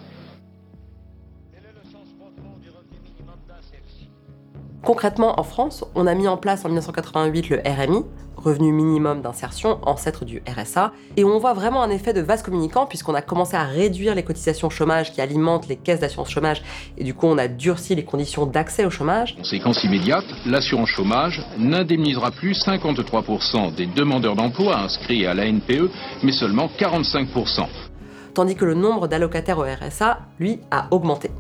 Concrètement, 4.85 5.39
en 5.39 5.45
France, 5.45 5.85
on 5.95 6.09
a 6.09 6.15
mis 6.15 6.27
en 6.27 6.37
place 6.37 6.65
en 6.65 6.69
1988 6.69 7.51
le 7.51 7.59
RMI, 7.65 8.05
revenu 8.37 8.73
minimum 8.73 9.23
d'insertion, 9.23 9.79
ancêtre 9.83 10.25
du 10.25 10.43
RSA, 10.49 10.93
et 11.17 11.23
on 11.23 11.39
voit 11.39 11.53
vraiment 11.53 11.85
un 11.85 11.91
effet 11.91 12.13
de 12.13 12.21
vase 12.21 12.43
communicant 12.43 12.87
puisqu'on 12.87 13.15
a 13.15 13.23
commencé 13.23 13.55
à 13.55 13.63
réduire 13.63 14.17
les 14.17 14.25
cotisations 14.25 14.71
chômage 14.71 15.13
qui 15.13 15.21
alimentent 15.21 15.69
les 15.69 15.77
caisses 15.77 16.01
d'assurance 16.01 16.31
chômage, 16.31 16.63
et 16.99 17.05
du 17.05 17.15
coup 17.15 17.27
on 17.27 17.39
a 17.39 17.47
durci 17.47 17.95
les 17.95 18.05
conditions 18.05 18.45
d'accès 18.45 18.85
au 18.85 18.91
chômage. 18.91 19.37
Conséquence 19.37 19.85
immédiate, 19.85 20.25
l'assurance 20.47 20.89
chômage 20.89 21.41
n'indemnisera 21.59 22.33
plus 22.33 22.59
53% 22.67 23.77
des 23.77 23.87
demandeurs 23.87 24.35
d'emploi 24.35 24.79
inscrits 24.79 25.27
à 25.27 25.35
la 25.35 25.47
NPE, 25.47 25.91
mais 26.25 26.33
seulement 26.33 26.69
45%. 26.81 27.69
Tandis 28.35 28.57
que 28.57 28.65
le 28.65 28.75
nombre 28.75 29.07
d'allocataires 29.07 29.59
au 29.59 29.63
RSA, 29.63 30.19
lui, 30.41 30.59
a 30.73 30.89
augmenté. 30.91 31.31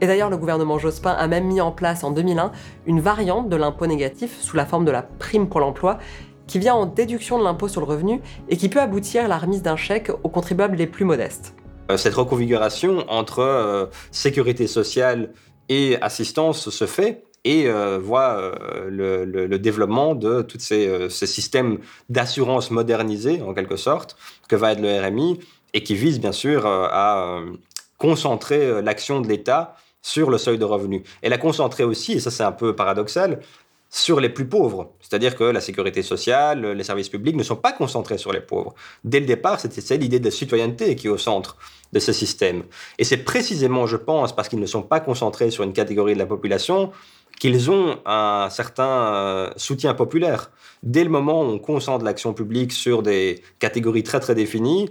Et 0.00 0.06
d'ailleurs, 0.06 0.30
le 0.30 0.38
gouvernement 0.38 0.78
Jospin 0.78 1.10
a 1.10 1.26
même 1.26 1.44
mis 1.44 1.60
en 1.60 1.72
place 1.72 2.04
en 2.04 2.10
2001 2.10 2.52
une 2.86 3.00
variante 3.00 3.48
de 3.48 3.56
l'impôt 3.56 3.86
négatif 3.86 4.40
sous 4.40 4.56
la 4.56 4.64
forme 4.64 4.84
de 4.84 4.90
la 4.90 5.02
prime 5.02 5.48
pour 5.48 5.60
l'emploi 5.60 5.98
qui 6.46 6.58
vient 6.58 6.74
en 6.74 6.86
déduction 6.86 7.38
de 7.38 7.44
l'impôt 7.44 7.68
sur 7.68 7.80
le 7.80 7.86
revenu 7.86 8.20
et 8.48 8.56
qui 8.56 8.68
peut 8.68 8.80
aboutir 8.80 9.24
à 9.24 9.28
la 9.28 9.38
remise 9.38 9.62
d'un 9.62 9.76
chèque 9.76 10.10
aux 10.24 10.28
contribuables 10.28 10.76
les 10.76 10.86
plus 10.86 11.04
modestes. 11.04 11.54
Euh, 11.90 11.96
cette 11.96 12.14
reconfiguration 12.14 13.04
entre 13.08 13.40
euh, 13.40 13.86
sécurité 14.10 14.66
sociale 14.66 15.32
et 15.68 15.96
assistance 16.00 16.70
se 16.70 16.86
fait 16.86 17.24
et 17.44 17.68
euh, 17.68 17.98
voit 18.02 18.52
le, 18.88 19.58
développement 19.58 20.14
de 20.14 20.42
tous 20.42 20.58
ces, 20.58 21.08
ces, 21.08 21.26
systèmes 21.26 21.78
d'assurance 22.08 22.70
modernisés, 22.70 23.40
en 23.42 23.54
quelque 23.54 23.76
sorte, 23.76 24.16
que 24.48 24.56
va 24.56 24.72
être 24.72 24.80
le 24.80 25.00
RMI, 25.00 25.38
et 25.72 25.82
qui 25.82 25.94
vise 25.94 26.20
bien 26.20 26.32
sûr 26.32 26.66
à 26.66 27.40
concentrer 27.96 28.82
l'action 28.82 29.20
de 29.22 29.28
l'État 29.28 29.76
sur 30.02 30.30
le 30.30 30.38
seuil 30.38 30.58
de 30.58 30.64
revenu. 30.64 31.02
Elle 31.22 31.32
a 31.32 31.38
concentré 31.38 31.84
aussi, 31.84 32.12
et 32.12 32.20
ça 32.20 32.30
c'est 32.30 32.42
un 32.42 32.52
peu 32.52 32.74
paradoxal, 32.74 33.40
sur 33.90 34.20
les 34.20 34.28
plus 34.28 34.46
pauvres. 34.46 34.92
C'est-à-dire 35.00 35.34
que 35.34 35.42
la 35.42 35.60
sécurité 35.60 36.02
sociale, 36.02 36.64
les 36.64 36.84
services 36.84 37.08
publics 37.08 37.36
ne 37.36 37.42
sont 37.42 37.56
pas 37.56 37.72
concentrés 37.72 38.18
sur 38.18 38.32
les 38.32 38.40
pauvres. 38.40 38.74
Dès 39.02 39.18
le 39.18 39.26
départ, 39.26 39.58
c'était 39.58 39.96
l'idée 39.96 40.20
de 40.20 40.30
citoyenneté 40.30 40.94
qui 40.94 41.08
est 41.08 41.10
au 41.10 41.18
centre 41.18 41.56
de 41.92 41.98
ce 41.98 42.12
système. 42.12 42.62
Et 42.98 43.04
c'est 43.04 43.18
précisément, 43.18 43.86
je 43.86 43.96
pense, 43.96 44.34
parce 44.34 44.48
qu'ils 44.48 44.60
ne 44.60 44.66
sont 44.66 44.82
pas 44.82 45.00
concentrés 45.00 45.50
sur 45.50 45.64
une 45.64 45.72
catégorie 45.72 46.14
de 46.14 46.20
la 46.20 46.26
population 46.26 46.92
qu'ils 47.40 47.70
ont 47.70 47.98
un 48.06 48.48
certain 48.50 49.14
euh, 49.14 49.50
soutien 49.56 49.94
populaire. 49.94 50.50
Dès 50.82 51.04
le 51.04 51.10
moment 51.10 51.42
où 51.42 51.46
on 51.46 51.58
concentre 51.58 52.04
l'action 52.04 52.32
publique 52.32 52.70
sur 52.72 53.02
des 53.02 53.42
catégories 53.58 54.02
très 54.02 54.20
très 54.20 54.34
définies, 54.34 54.90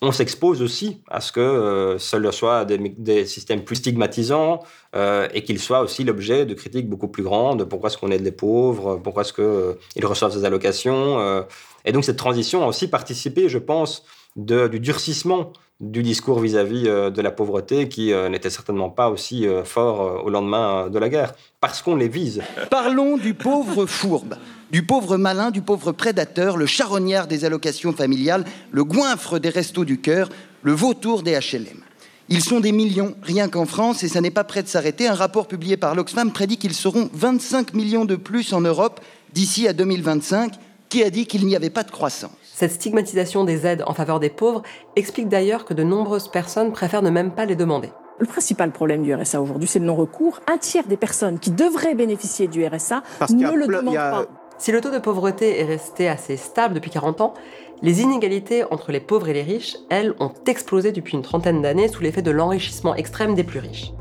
on 0.00 0.12
s'expose 0.12 0.62
aussi 0.62 1.02
à 1.08 1.20
ce 1.20 1.32
que 1.32 1.40
euh, 1.40 1.98
ce 1.98 2.30
soit 2.30 2.64
des, 2.64 3.26
systèmes 3.26 3.64
plus 3.64 3.76
stigmatisants 3.76 4.60
euh, 4.94 5.28
et 5.34 5.42
qu'ils 5.42 5.58
soient 5.58 5.80
aussi 5.80 6.04
l'objet 6.04 6.46
de 6.46 6.54
critiques 6.54 6.88
beaucoup 6.88 7.08
plus 7.08 7.24
grandes. 7.24 7.64
Pourquoi 7.64 7.90
est-ce 7.90 7.98
qu'on 7.98 8.10
aide 8.10 8.22
les 8.22 8.32
pauvres? 8.32 9.00
Pourquoi 9.02 9.22
est-ce 9.22 9.32
qu'ils 9.32 9.44
euh, 9.44 9.74
reçoivent 10.04 10.32
ces 10.32 10.44
allocations 10.44 11.18
euh? 11.18 11.42
Et 11.84 11.92
donc 11.92 12.04
cette 12.04 12.16
transition 12.16 12.62
a 12.62 12.66
aussi 12.66 12.88
participé, 12.88 13.48
je 13.48 13.58
pense, 13.58 14.04
du 14.36 14.78
durcissement 14.78 15.52
du 15.80 16.02
discours 16.02 16.40
vis-à-vis 16.40 16.84
de 16.84 17.22
la 17.22 17.30
pauvreté 17.30 17.88
qui 17.88 18.12
n'était 18.30 18.50
certainement 18.50 18.90
pas 18.90 19.10
aussi 19.10 19.46
fort 19.64 20.24
au 20.24 20.30
lendemain 20.30 20.90
de 20.90 20.98
la 20.98 21.08
guerre, 21.08 21.34
parce 21.60 21.82
qu'on 21.82 21.94
les 21.94 22.08
vise. 22.08 22.42
Parlons 22.70 23.16
du 23.16 23.34
pauvre 23.34 23.86
fourbe 23.86 24.34
du 24.70 24.82
pauvre 24.82 25.16
malin, 25.16 25.50
du 25.50 25.62
pauvre 25.62 25.92
prédateur, 25.92 26.56
le 26.56 26.66
charognard 26.66 27.26
des 27.26 27.44
allocations 27.44 27.92
familiales, 27.92 28.44
le 28.70 28.84
goinfre 28.84 29.38
des 29.38 29.48
restos 29.48 29.84
du 29.84 29.98
cœur, 29.98 30.28
le 30.62 30.72
vautour 30.72 31.22
des 31.22 31.32
HLM. 31.32 31.82
Ils 32.28 32.42
sont 32.42 32.60
des 32.60 32.72
millions, 32.72 33.14
rien 33.22 33.48
qu'en 33.48 33.64
France, 33.64 34.02
et 34.02 34.08
ça 34.08 34.20
n'est 34.20 34.30
pas 34.30 34.44
prêt 34.44 34.62
de 34.62 34.68
s'arrêter. 34.68 35.08
Un 35.08 35.14
rapport 35.14 35.48
publié 35.48 35.78
par 35.78 35.94
l'Oxfam 35.94 36.30
prédit 36.30 36.58
qu'ils 36.58 36.74
seront 36.74 37.08
25 37.14 37.72
millions 37.72 38.04
de 38.04 38.16
plus 38.16 38.52
en 38.52 38.60
Europe 38.60 39.00
d'ici 39.32 39.66
à 39.66 39.72
2025. 39.72 40.52
Qui 40.90 41.02
a 41.02 41.10
dit 41.10 41.26
qu'il 41.26 41.46
n'y 41.46 41.56
avait 41.56 41.70
pas 41.70 41.84
de 41.84 41.90
croissance? 41.90 42.47
Cette 42.58 42.72
stigmatisation 42.72 43.44
des 43.44 43.68
aides 43.68 43.84
en 43.86 43.94
faveur 43.94 44.18
des 44.18 44.30
pauvres 44.30 44.64
explique 44.96 45.28
d'ailleurs 45.28 45.64
que 45.64 45.74
de 45.74 45.84
nombreuses 45.84 46.26
personnes 46.26 46.72
préfèrent 46.72 47.02
ne 47.02 47.10
même 47.10 47.30
pas 47.30 47.44
les 47.44 47.54
demander. 47.54 47.90
Le 48.18 48.26
principal 48.26 48.72
problème 48.72 49.04
du 49.04 49.14
RSA 49.14 49.40
aujourd'hui, 49.40 49.68
c'est 49.68 49.78
le 49.78 49.84
non-recours. 49.84 50.40
Un 50.52 50.58
tiers 50.58 50.88
des 50.88 50.96
personnes 50.96 51.38
qui 51.38 51.52
devraient 51.52 51.94
bénéficier 51.94 52.48
du 52.48 52.66
RSA 52.66 53.04
ne 53.30 53.52
le 53.52 53.68
demandent 53.68 53.94
pas. 53.94 54.26
Si 54.58 54.72
le 54.72 54.80
taux 54.80 54.90
de 54.90 54.98
pauvreté 54.98 55.60
est 55.60 55.64
resté 55.66 56.08
assez 56.08 56.36
stable 56.36 56.74
depuis 56.74 56.90
40 56.90 57.20
ans, 57.20 57.34
les 57.80 58.02
inégalités 58.02 58.64
entre 58.72 58.90
les 58.90 58.98
pauvres 58.98 59.28
et 59.28 59.34
les 59.34 59.44
riches, 59.44 59.76
elles, 59.88 60.16
ont 60.18 60.32
explosé 60.48 60.90
depuis 60.90 61.14
une 61.14 61.22
trentaine 61.22 61.62
d'années 61.62 61.86
sous 61.86 62.02
l'effet 62.02 62.22
de 62.22 62.32
l'enrichissement 62.32 62.96
extrême 62.96 63.36
des 63.36 63.44
plus 63.44 63.60
riches. 63.60 63.92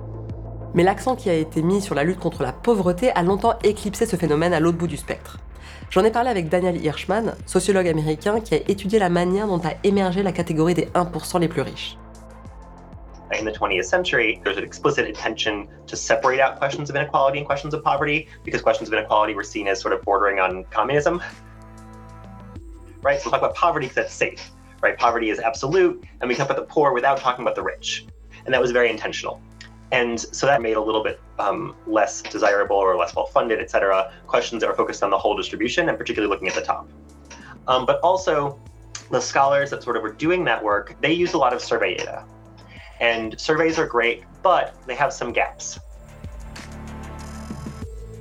Mais 0.73 0.81
l'accent 0.81 1.15
qui 1.15 1.29
a 1.29 1.35
été 1.35 1.61
mis 1.61 1.79
sur 1.79 1.93
la 1.93 2.03
lutte 2.03 2.17
contre 2.17 2.41
la 2.41 2.53
pauvreté 2.53 3.11
a 3.11 3.21
longtemps 3.21 3.53
éclipsé 3.63 4.07
ce 4.07 4.15
phénomène 4.15 4.53
à 4.53 4.59
l'autre 4.59 4.79
bout 4.79 4.87
du 4.87 4.97
spectre. 4.97 5.37
J'en 5.89 6.03
ai 6.03 6.11
parlé 6.11 6.29
avec 6.29 6.49
Daniel 6.49 6.83
Hirschman, 6.83 7.35
sociologue 7.45 7.87
américain 7.87 8.41
qui 8.41 8.55
a 8.55 8.57
étudié 8.67 8.99
la 8.99 9.09
manière 9.09 9.47
dont 9.47 9.59
a 9.59 9.73
émergé 9.85 10.21
la 10.21 10.33
catégorie 10.33 10.73
des 10.73 10.87
1% 10.87 11.39
les 11.39 11.47
plus 11.47 11.61
riches. 11.61 11.97
in 13.33 13.45
the 13.45 13.51
20th 13.51 13.85
century, 13.85 14.41
there's 14.43 14.57
an 14.57 14.63
explicit 14.63 15.05
intention 15.05 15.67
to 15.85 15.95
separate 15.95 16.39
out 16.39 16.57
questions 16.57 16.89
of 16.89 16.95
inequality 16.95 17.37
and 17.39 17.45
questions 17.45 17.73
of 17.73 17.83
poverty 17.83 18.27
because 18.43 18.61
questions 18.61 18.89
of 18.89 18.93
inequality 18.93 19.33
were 19.35 19.43
seen 19.43 19.67
as 19.67 19.79
sort 19.79 19.93
of 19.93 20.01
bordering 20.03 20.39
on 20.39 20.63
communism. 20.65 21.21
Right? 23.01 23.19
So 23.19 23.25
we'll 23.25 23.31
talk 23.31 23.41
about 23.41 23.55
poverty 23.55 23.85
because 23.85 23.95
that's 23.95 24.13
safe. 24.13 24.51
Right? 24.81 24.97
Poverty 24.97 25.29
is 25.29 25.39
absolute, 25.39 26.03
and 26.21 26.29
we 26.29 26.35
talk 26.35 26.49
about 26.49 26.57
the 26.57 26.73
poor 26.73 26.93
without 26.93 27.17
talking 27.17 27.43
about 27.43 27.55
the 27.55 27.63
rich. 27.63 28.05
And 28.45 28.53
that 28.53 28.61
was 28.61 28.71
very 28.71 28.89
intentional. 28.89 29.41
And 29.91 30.19
so 30.19 30.45
that 30.45 30.61
made 30.61 30.75
a 30.75 30.81
little 30.81 31.03
bit 31.03 31.19
um, 31.39 31.75
less 31.85 32.21
desirable 32.21 32.75
or 32.75 32.97
less 32.97 33.15
well 33.15 33.27
funded, 33.27 33.59
et 33.59 33.71
cetera, 33.71 34.11
questions 34.27 34.61
that 34.61 34.67
were 34.67 34.75
focused 34.75 35.01
on 35.01 35.09
the 35.09 35.17
whole 35.17 35.35
distribution 35.35 35.87
and 35.87 35.97
particularly 35.97 36.29
looking 36.29 36.47
at 36.47 36.55
the 36.55 36.61
top. 36.61 36.89
Um, 37.67 37.85
but 37.85 37.99
also, 38.01 38.59
the 39.11 39.21
scholars 39.21 39.69
that 39.69 39.83
sort 39.83 39.95
of 39.95 40.03
were 40.03 40.11
doing 40.11 40.43
that 40.45 40.61
work, 40.61 40.95
they 41.01 41.13
used 41.13 41.33
a 41.33 41.37
lot 41.37 41.53
of 41.53 41.61
survey 41.61 41.95
data. 41.95 42.25
And 42.99 43.39
surveys 43.39 43.79
are 43.79 43.85
great, 43.85 44.23
but 44.43 44.75
they 44.87 44.95
have 44.95 45.13
some 45.13 45.31
gaps. 45.31 45.79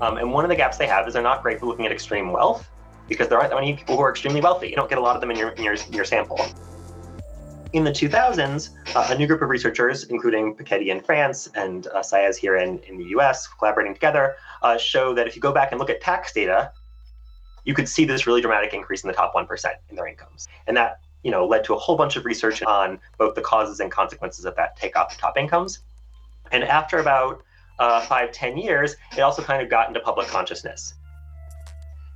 Um, 0.01 0.19
and 0.19 0.31
one 0.31 0.45
of 0.45 0.51
the 0.51 0.57
gaps 0.57 0.77
they 0.77 0.87
have 0.87 1.09
is 1.09 1.15
they're 1.15 1.23
not 1.23 1.43
great 1.43 1.59
for 1.59 1.67
looking 1.67 1.87
at 1.87 1.93
extreme 1.93 2.31
wealth 2.31 2.69
because 3.09 3.29
there 3.29 3.39
aren't 3.39 3.51
that 3.51 3.57
many 3.57 3.75
people 3.75 3.97
who 3.97 4.03
are 4.03 4.11
extremely 4.11 4.41
wealthy. 4.41 4.69
You 4.69 4.77
don't 4.77 4.89
get 4.89 4.99
a 4.99 5.01
lot 5.01 5.17
of 5.17 5.21
them 5.21 5.31
in 5.31 5.39
your, 5.39 5.51
in 5.51 5.65
your, 5.65 5.75
in 5.75 5.93
your 5.93 6.05
sample. 6.05 6.39
In 7.77 7.85
the 7.85 7.93
2000s, 7.93 8.71
uh, 8.97 9.09
a 9.11 9.19
new 9.19 9.27
group 9.27 9.43
of 9.43 9.51
researchers, 9.51 10.05
including 10.05 10.57
Piketty 10.57 10.87
in 10.87 11.03
France 11.03 11.51
and 11.55 11.87
uh, 11.89 12.01
Saez 12.01 12.35
here 12.35 12.57
in, 12.57 12.79
in 12.85 12.97
the 12.97 13.05
US, 13.17 13.47
collaborating 13.47 13.93
together, 13.93 14.37
uh, 14.63 14.79
show 14.79 15.13
that 15.13 15.27
if 15.27 15.37
you 15.37 15.43
go 15.43 15.53
back 15.53 15.73
and 15.73 15.79
look 15.79 15.91
at 15.91 16.01
tax 16.01 16.33
data, 16.33 16.73
you 17.67 17.75
could 17.75 17.87
see 17.87 18.07
this 18.07 18.27
really 18.27 18.41
dramatic 18.41 18.73
increase 18.73 19.05
in 19.05 19.09
the 19.09 19.13
top 19.13 19.35
1% 19.35 19.67
in 19.91 19.97
their 19.97 20.07
incomes. 20.07 20.49
And 20.67 20.75
that 20.75 21.01
you 21.23 21.31
know, 21.31 21.47
led 21.47 21.65
to 21.65 21.75
a 21.75 21.79
whole 21.79 21.99
bunch 21.99 22.17
of 22.17 22.25
research 22.25 22.63
on 22.63 22.99
both 23.19 23.35
the 23.35 23.43
causes 23.43 23.79
and 23.81 23.93
consequences 23.93 24.47
of 24.47 24.57
that 24.57 24.79
take 24.79 24.97
off 24.97 25.19
top 25.19 25.37
incomes. 25.37 25.81
And 26.53 26.65
after 26.65 26.97
about 26.97 27.43
uh, 27.79 28.01
five, 28.07 28.33
ten 28.33 28.57
years, 28.57 28.97
it 29.15 29.21
also 29.21 29.43
kind 29.43 29.61
of 29.61 29.69
got 29.69 29.89
into 29.89 30.01
public 30.01 30.29
consciousness. 30.29 30.95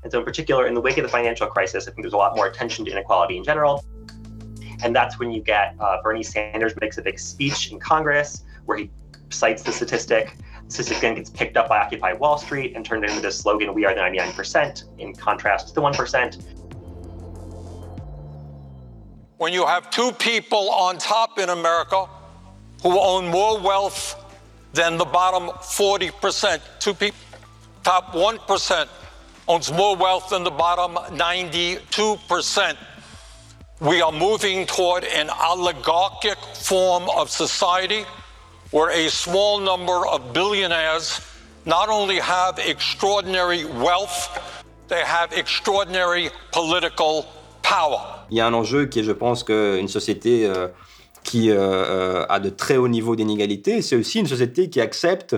And 0.04 0.10
so, 0.10 0.20
in 0.20 0.24
particular, 0.24 0.66
in 0.66 0.72
the 0.72 0.80
wake 0.80 0.96
of 0.96 1.02
the 1.02 1.10
financial 1.10 1.46
crisis, 1.48 1.86
I 1.86 1.90
think 1.90 2.02
there's 2.02 2.14
a 2.14 2.16
lot 2.16 2.34
more 2.34 2.46
attention 2.46 2.86
to 2.86 2.90
inequality 2.92 3.36
in 3.36 3.44
general. 3.44 3.84
And 4.82 4.94
that's 4.94 5.18
when 5.18 5.30
you 5.30 5.40
get 5.40 5.74
uh, 5.80 6.02
Bernie 6.02 6.22
Sanders 6.22 6.72
makes 6.80 6.98
a 6.98 7.02
big 7.02 7.18
speech 7.18 7.72
in 7.72 7.78
Congress 7.78 8.44
where 8.66 8.78
he 8.78 8.90
cites 9.30 9.62
the 9.62 9.72
statistic. 9.72 10.36
The 10.66 10.72
statistic 10.72 11.00
then 11.00 11.14
gets 11.16 11.30
picked 11.30 11.56
up 11.56 11.68
by 11.68 11.78
Occupy 11.78 12.14
Wall 12.14 12.38
Street 12.38 12.74
and 12.76 12.84
turned 12.84 13.04
into 13.04 13.20
this 13.20 13.38
slogan, 13.38 13.74
We 13.74 13.84
are 13.84 13.94
the 13.94 14.00
99%, 14.00 14.84
in 14.98 15.14
contrast 15.14 15.68
to 15.68 15.74
the 15.74 15.80
1%. 15.80 16.60
when 19.40 19.54
you 19.54 19.64
have 19.64 19.88
two 19.88 20.12
people 20.12 20.68
on 20.70 20.98
top 20.98 21.38
in 21.38 21.48
America 21.48 22.06
who 22.82 23.00
own 23.00 23.26
more 23.26 23.58
wealth 23.58 24.22
than 24.74 24.98
the 24.98 25.04
bottom 25.06 25.48
40%. 25.48 26.60
Two 26.78 26.92
people, 26.92 27.18
top 27.82 28.12
1% 28.12 28.86
owns 29.48 29.72
more 29.72 29.96
wealth 29.96 30.28
than 30.28 30.44
the 30.44 30.50
bottom 30.50 30.94
92%. 31.16 32.76
We 33.80 34.02
are 34.02 34.12
moving 34.12 34.66
toward 34.66 35.04
an 35.04 35.30
oligarchic 35.30 36.38
form 36.54 37.08
of 37.16 37.30
society 37.30 38.04
where 38.70 38.90
a 38.90 39.08
small 39.08 39.58
number 39.58 40.06
of 40.06 40.32
billionaires 40.32 41.20
not 41.64 41.88
only 41.88 42.18
have 42.18 42.58
extraordinary 42.58 43.64
wealth, 43.64 44.28
they 44.88 45.02
have 45.02 45.32
extraordinary 45.32 46.30
political 46.52 47.26
Il 48.30 48.36
y 48.36 48.40
a 48.40 48.46
un 48.46 48.54
enjeu 48.54 48.86
qui 48.86 49.00
est, 49.00 49.04
je 49.04 49.12
pense, 49.12 49.44
qu'une 49.44 49.88
société 49.88 50.46
euh, 50.46 50.68
qui 51.22 51.50
euh, 51.50 51.56
euh, 51.58 52.26
a 52.28 52.40
de 52.40 52.50
très 52.50 52.76
hauts 52.76 52.88
niveaux 52.88 53.14
d'inégalité, 53.14 53.82
c'est 53.82 53.96
aussi 53.96 54.18
une 54.18 54.26
société 54.26 54.70
qui 54.70 54.80
accepte 54.80 55.36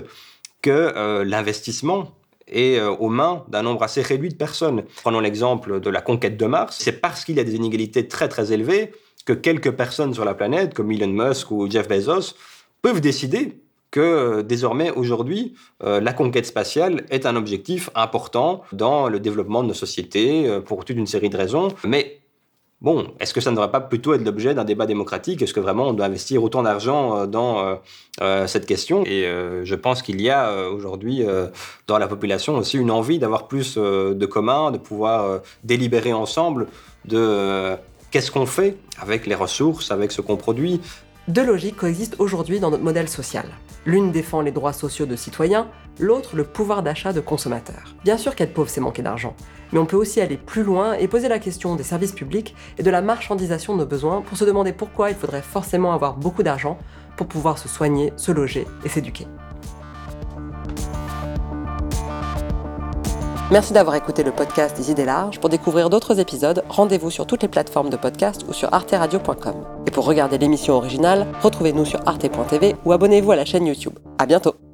que 0.61 1.23
l'investissement 1.23 2.11
est 2.53 2.81
aux 2.81 3.09
mains 3.09 3.43
d'un 3.49 3.63
nombre 3.63 3.83
assez 3.83 4.01
réduit 4.01 4.29
de 4.29 4.35
personnes. 4.35 4.83
Prenons 5.03 5.19
l'exemple 5.19 5.79
de 5.79 5.89
la 5.89 6.01
conquête 6.01 6.37
de 6.37 6.45
Mars. 6.45 6.77
C'est 6.79 7.01
parce 7.01 7.25
qu'il 7.25 7.35
y 7.35 7.39
a 7.39 7.43
des 7.43 7.55
inégalités 7.55 8.07
très 8.07 8.29
très 8.29 8.53
élevées 8.53 8.91
que 9.25 9.33
quelques 9.33 9.71
personnes 9.71 10.13
sur 10.13 10.25
la 10.25 10.33
planète, 10.33 10.73
comme 10.73 10.91
Elon 10.91 11.07
Musk 11.07 11.51
ou 11.51 11.69
Jeff 11.69 11.87
Bezos, 11.87 12.35
peuvent 12.81 13.01
décider 13.01 13.59
que 13.91 14.41
désormais, 14.41 14.89
aujourd'hui, 14.89 15.53
la 15.81 16.13
conquête 16.13 16.47
spatiale 16.47 17.05
est 17.11 17.25
un 17.25 17.35
objectif 17.35 17.89
important 17.93 18.63
dans 18.71 19.07
le 19.07 19.19
développement 19.19 19.61
de 19.61 19.67
nos 19.67 19.73
sociétés 19.75 20.59
pour 20.65 20.83
toute 20.83 20.97
une 20.97 21.05
série 21.05 21.29
de 21.29 21.37
raisons. 21.37 21.67
Mais 21.85 22.22
Bon, 22.83 23.07
est-ce 23.21 23.33
que 23.33 23.39
ça 23.39 23.49
ne 23.49 23.55
devrait 23.55 23.71
pas 23.71 23.79
plutôt 23.79 24.13
être 24.13 24.25
l'objet 24.25 24.53
d'un 24.53 24.65
débat 24.65 24.85
démocratique? 24.85 25.41
Est-ce 25.41 25.53
que 25.53 25.61
vraiment 25.61 25.87
on 25.87 25.93
doit 25.93 26.05
investir 26.05 26.43
autant 26.43 26.63
d'argent 26.63 27.17
euh, 27.17 27.25
dans 27.27 27.65
euh, 27.65 27.75
euh, 28.21 28.45
cette 28.45 28.65
question? 28.65 29.05
Et 29.05 29.23
je 29.63 29.75
pense 29.75 30.01
qu'il 30.01 30.21
y 30.21 30.29
a 30.29 30.67
aujourd'hui 30.69 31.23
dans 31.87 31.97
la 31.97 32.07
population 32.07 32.57
aussi 32.57 32.77
une 32.77 32.91
envie 32.91 33.19
d'avoir 33.19 33.47
plus 33.47 33.77
de 33.77 34.25
communs, 34.25 34.71
de 34.71 34.77
pouvoir 34.77 35.39
délibérer 35.63 36.11
ensemble 36.11 36.67
de 37.05 37.75
qu'est-ce 38.11 38.31
qu'on 38.31 38.45
fait 38.45 38.75
avec 38.99 39.25
les 39.27 39.35
ressources, 39.35 39.91
avec 39.91 40.11
ce 40.11 40.19
qu'on 40.19 40.35
produit? 40.35 40.81
Deux 41.29 41.45
logiques 41.45 41.77
coexistent 41.77 42.17
aujourd'hui 42.19 42.59
dans 42.59 42.69
notre 42.69 42.83
modèle 42.83 43.07
social. 43.07 43.45
L'une 43.85 44.11
défend 44.11 44.41
les 44.41 44.51
droits 44.51 44.73
sociaux 44.73 45.05
de 45.05 45.15
citoyens, 45.15 45.67
l'autre 45.99 46.35
le 46.35 46.43
pouvoir 46.43 46.83
d'achat 46.83 47.13
de 47.13 47.19
consommateurs. 47.19 47.95
Bien 48.03 48.17
sûr 48.17 48.35
qu'être 48.35 48.53
pauvre, 48.53 48.69
c'est 48.69 48.81
manquer 48.81 49.01
d'argent, 49.01 49.35
mais 49.71 49.79
on 49.79 49.85
peut 49.85 49.97
aussi 49.97 50.21
aller 50.21 50.37
plus 50.37 50.63
loin 50.63 50.93
et 50.93 51.07
poser 51.07 51.27
la 51.27 51.39
question 51.39 51.75
des 51.75 51.83
services 51.83 52.11
publics 52.11 52.55
et 52.77 52.83
de 52.83 52.91
la 52.91 53.01
marchandisation 53.01 53.73
de 53.73 53.79
nos 53.79 53.85
besoins 53.85 54.21
pour 54.21 54.37
se 54.37 54.45
demander 54.45 54.73
pourquoi 54.73 55.09
il 55.09 55.15
faudrait 55.15 55.41
forcément 55.41 55.93
avoir 55.93 56.15
beaucoup 56.15 56.43
d'argent 56.43 56.77
pour 57.17 57.27
pouvoir 57.27 57.57
se 57.57 57.67
soigner, 57.67 58.13
se 58.17 58.31
loger 58.31 58.67
et 58.85 58.89
s'éduquer. 58.89 59.27
Merci 63.51 63.71
d'avoir 63.71 63.95
écouté 63.95 64.23
le 64.23 64.31
podcast 64.31 64.75
des 64.75 64.89
idées 64.89 65.05
larges. 65.05 65.39
Pour 65.39 65.49
découvrir 65.49 65.91
d'autres 65.91 66.19
épisodes, 66.19 66.63
rendez-vous 66.69 67.11
sur 67.11 67.27
toutes 67.27 67.43
les 67.43 67.47
plateformes 67.47 67.91
de 67.91 67.97
podcast 67.97 68.45
ou 68.47 68.53
sur 68.53 68.73
arteradio.com. 68.73 69.53
Et 69.85 69.91
pour 69.91 70.05
regarder 70.05 70.39
l'émission 70.39 70.73
originale, 70.73 71.27
retrouvez-nous 71.43 71.85
sur 71.85 71.99
arte.tv 72.07 72.75
ou 72.83 72.93
abonnez-vous 72.93 73.31
à 73.31 73.35
la 73.35 73.45
chaîne 73.45 73.67
YouTube. 73.67 73.93
À 74.17 74.25
bientôt! 74.25 74.72